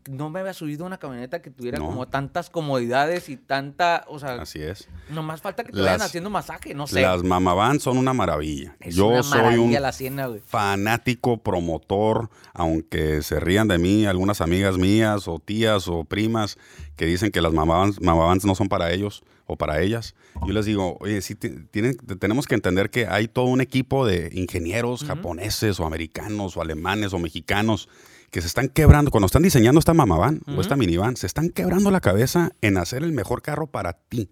[0.09, 1.85] no me había subido una camioneta que tuviera No.
[1.87, 4.87] como tantas comodidades y tanta, o sea, Así es.
[5.09, 7.01] nomás falta que te Las- vayan haciendo masaje, no sé.
[7.01, 8.75] Las mamavans son una maravilla.
[8.79, 14.05] es Yo una soy maravilla un la Siena, fanático promotor, aunque se rían de mí
[14.05, 16.57] algunas amigas mías o tías o primas
[16.95, 20.15] que dicen que las mamavans, mamavans no son para ellos o para ellas.
[20.45, 23.61] Yo les digo, oye, sí, ti- tienen, te- tenemos que entender que hay todo un
[23.61, 27.89] equipo de ingenieros japoneses o americanos o alemanes o mexicanos
[28.31, 31.91] que se están quebrando, cuando están diseñando esta mamavan o esta minivan, se están quebrando
[31.91, 34.29] la cabeza en hacer el mejor carro para ti,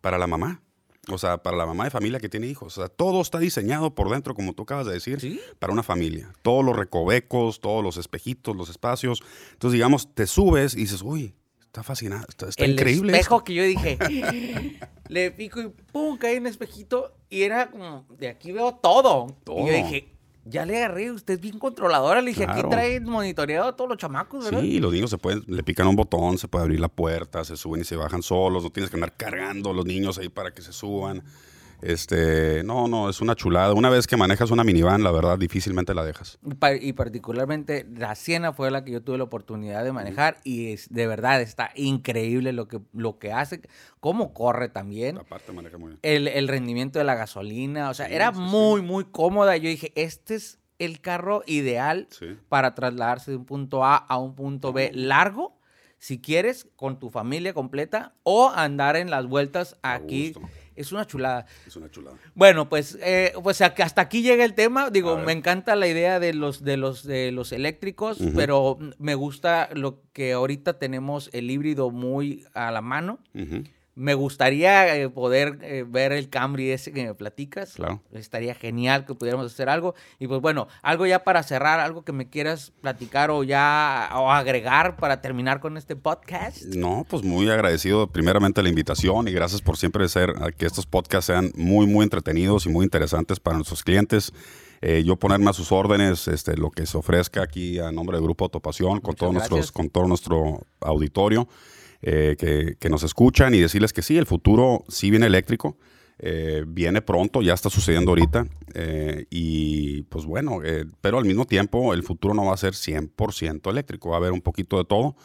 [0.00, 0.62] para la mamá.
[1.08, 2.76] O sea, para la mamá de familia que tiene hijos.
[2.78, 5.40] O sea, todo está diseñado por dentro, como tú acabas de decir, Sí.
[5.58, 6.30] para una familia.
[6.42, 9.22] Todos los recovecos, todos los espejitos, los espacios.
[9.52, 13.12] Entonces, digamos, te subes y dices, uy, está fascinante, está, está el increíble.
[13.14, 13.44] espejo esto".
[13.44, 13.98] que yo dije,
[15.08, 19.26] le pico y pum, cae en un espejito y era como, de aquí veo todo.
[19.40, 19.66] Y Todo.
[19.66, 20.12] yo dije,
[20.50, 22.20] ya le agarré, usted es bien controladora.
[22.20, 24.60] Le dije, aquí trae monitoreado a todos los chamacos, ¿verdad?
[24.60, 27.56] Sí, los niños se pueden, le pican un botón, se puede abrir la puerta, se
[27.56, 30.52] suben y se bajan solos, no tienes que andar cargando a los niños ahí para
[30.52, 31.22] que se suban.
[31.82, 33.72] Este, no, no, es una chulada.
[33.74, 36.38] Una vez que manejas una minivan, la verdad, difícilmente la dejas.
[36.44, 40.38] Y pa- Y particularmente la Siena fue la que yo tuve la oportunidad de manejar
[40.44, 43.60] y es, de verdad está increíble lo que, lo que hace,
[44.00, 45.18] cómo corre también.
[45.18, 45.98] Aparte maneja muy bien.
[46.02, 48.40] el, el rendimiento de la gasolina, o sea, Sí, era sí, sí.
[48.42, 49.56] muy, muy cómoda.
[49.56, 52.08] Yo dije, este es el carro ideal
[52.48, 55.58] para trasladarse de un punto A a un punto B largo,
[55.98, 60.32] si quieres, con tu familia completa, o andar en las vueltas A aquí.
[60.32, 60.48] gusto.
[60.76, 61.46] Es una chulada.
[61.66, 62.16] Es una chulada.
[62.34, 64.90] Bueno, pues, eh, pues hasta aquí llega el tema.
[64.90, 69.68] Digo, me encanta la idea de los, de los, de los eléctricos, pero me gusta
[69.74, 73.18] lo que ahorita tenemos el híbrido muy a la mano.
[74.00, 77.74] Me gustaría eh, poder eh, ver el Camry ese que me platicas.
[77.74, 78.00] Claro.
[78.14, 79.94] Estaría genial que pudiéramos hacer algo.
[80.18, 84.30] Y pues bueno, algo ya para cerrar, algo que me quieras platicar o ya o
[84.30, 86.64] agregar para terminar con este podcast.
[86.64, 90.86] No, pues muy agradecido primeramente la invitación y gracias por siempre ser a que estos
[90.86, 94.32] podcasts sean muy, muy entretenidos y muy interesantes para nuestros clientes.
[94.80, 98.24] Eh, yo ponerme a sus órdenes este, lo que se ofrezca aquí a nombre del
[98.24, 99.50] Grupo Autopasión con todo, gracias.
[99.50, 101.46] nuestros, con todo nuestro auditorio
[102.02, 105.76] eh, que, nos escuchan y decirles que sí, el futuro sí viene eléctrico.
[106.22, 108.46] eh, viene pronto, ya está sucediendo ahorita.
[108.74, 110.60] eh, y pues bueno,
[111.00, 114.32] pero al mismo tiempo el futuro no va a ser 100% eléctrico, va a haber
[114.32, 115.16] un poquito de todo.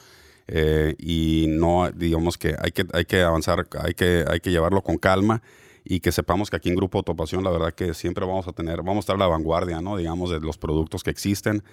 [1.00, 4.98] y no, digamos que hay que, hay que avanzar, hay que, hay que llevarlo con
[4.98, 5.42] calma
[5.86, 8.78] y que sepamos que aquí en Grupo Autopasión la verdad que siempre vamos a tener,
[8.78, 9.98] vamos a estar a la vanguardia, ¿no?
[9.98, 11.64] Digamos, de los productos que existen,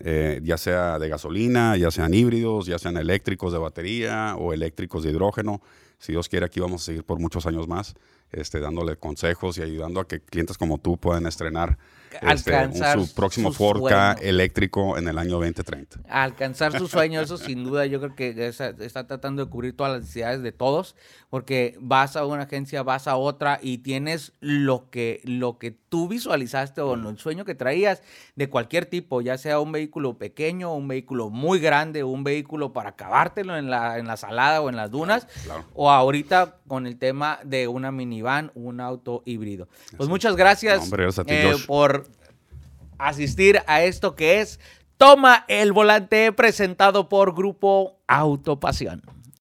[0.00, 5.04] eh, ya sea de gasolina, ya sean híbridos, ya sean eléctricos de batería o eléctricos
[5.04, 5.60] de hidrógeno.
[5.98, 7.94] Si Dios quiere, aquí vamos a seguir por muchos años más,
[8.32, 11.76] este, dándole consejos y ayudando a que clientes como tú puedan estrenar
[12.16, 14.28] este, un- Alcanzar su próximo sus Ford K sueños.
[14.30, 16.00] eléctrico en el año 2030.
[16.08, 19.92] A alcanzar su sueño, eso sin duda yo creo que está tratando de cubrir todas
[19.92, 20.96] las necesidades de todos,
[21.30, 26.08] porque vas a una agencia, vas a otra y tienes lo que, lo que tú
[26.08, 28.02] visualizaste o el sueño que traías
[28.36, 32.90] de cualquier tipo, ya sea un vehículo pequeño, un vehículo muy grande, un vehículo para
[32.90, 35.64] acabártelo en la, en la salada o en las dunas, claro.
[35.74, 39.68] o ahorita con el tema de una minivan, un auto híbrido.
[39.96, 41.99] Pues muchas gracias, No, hombre, gracias a ti, eh, por
[43.08, 44.60] asistir a esto que es
[44.96, 49.19] Toma el volante presentado por Grupo Autopasión.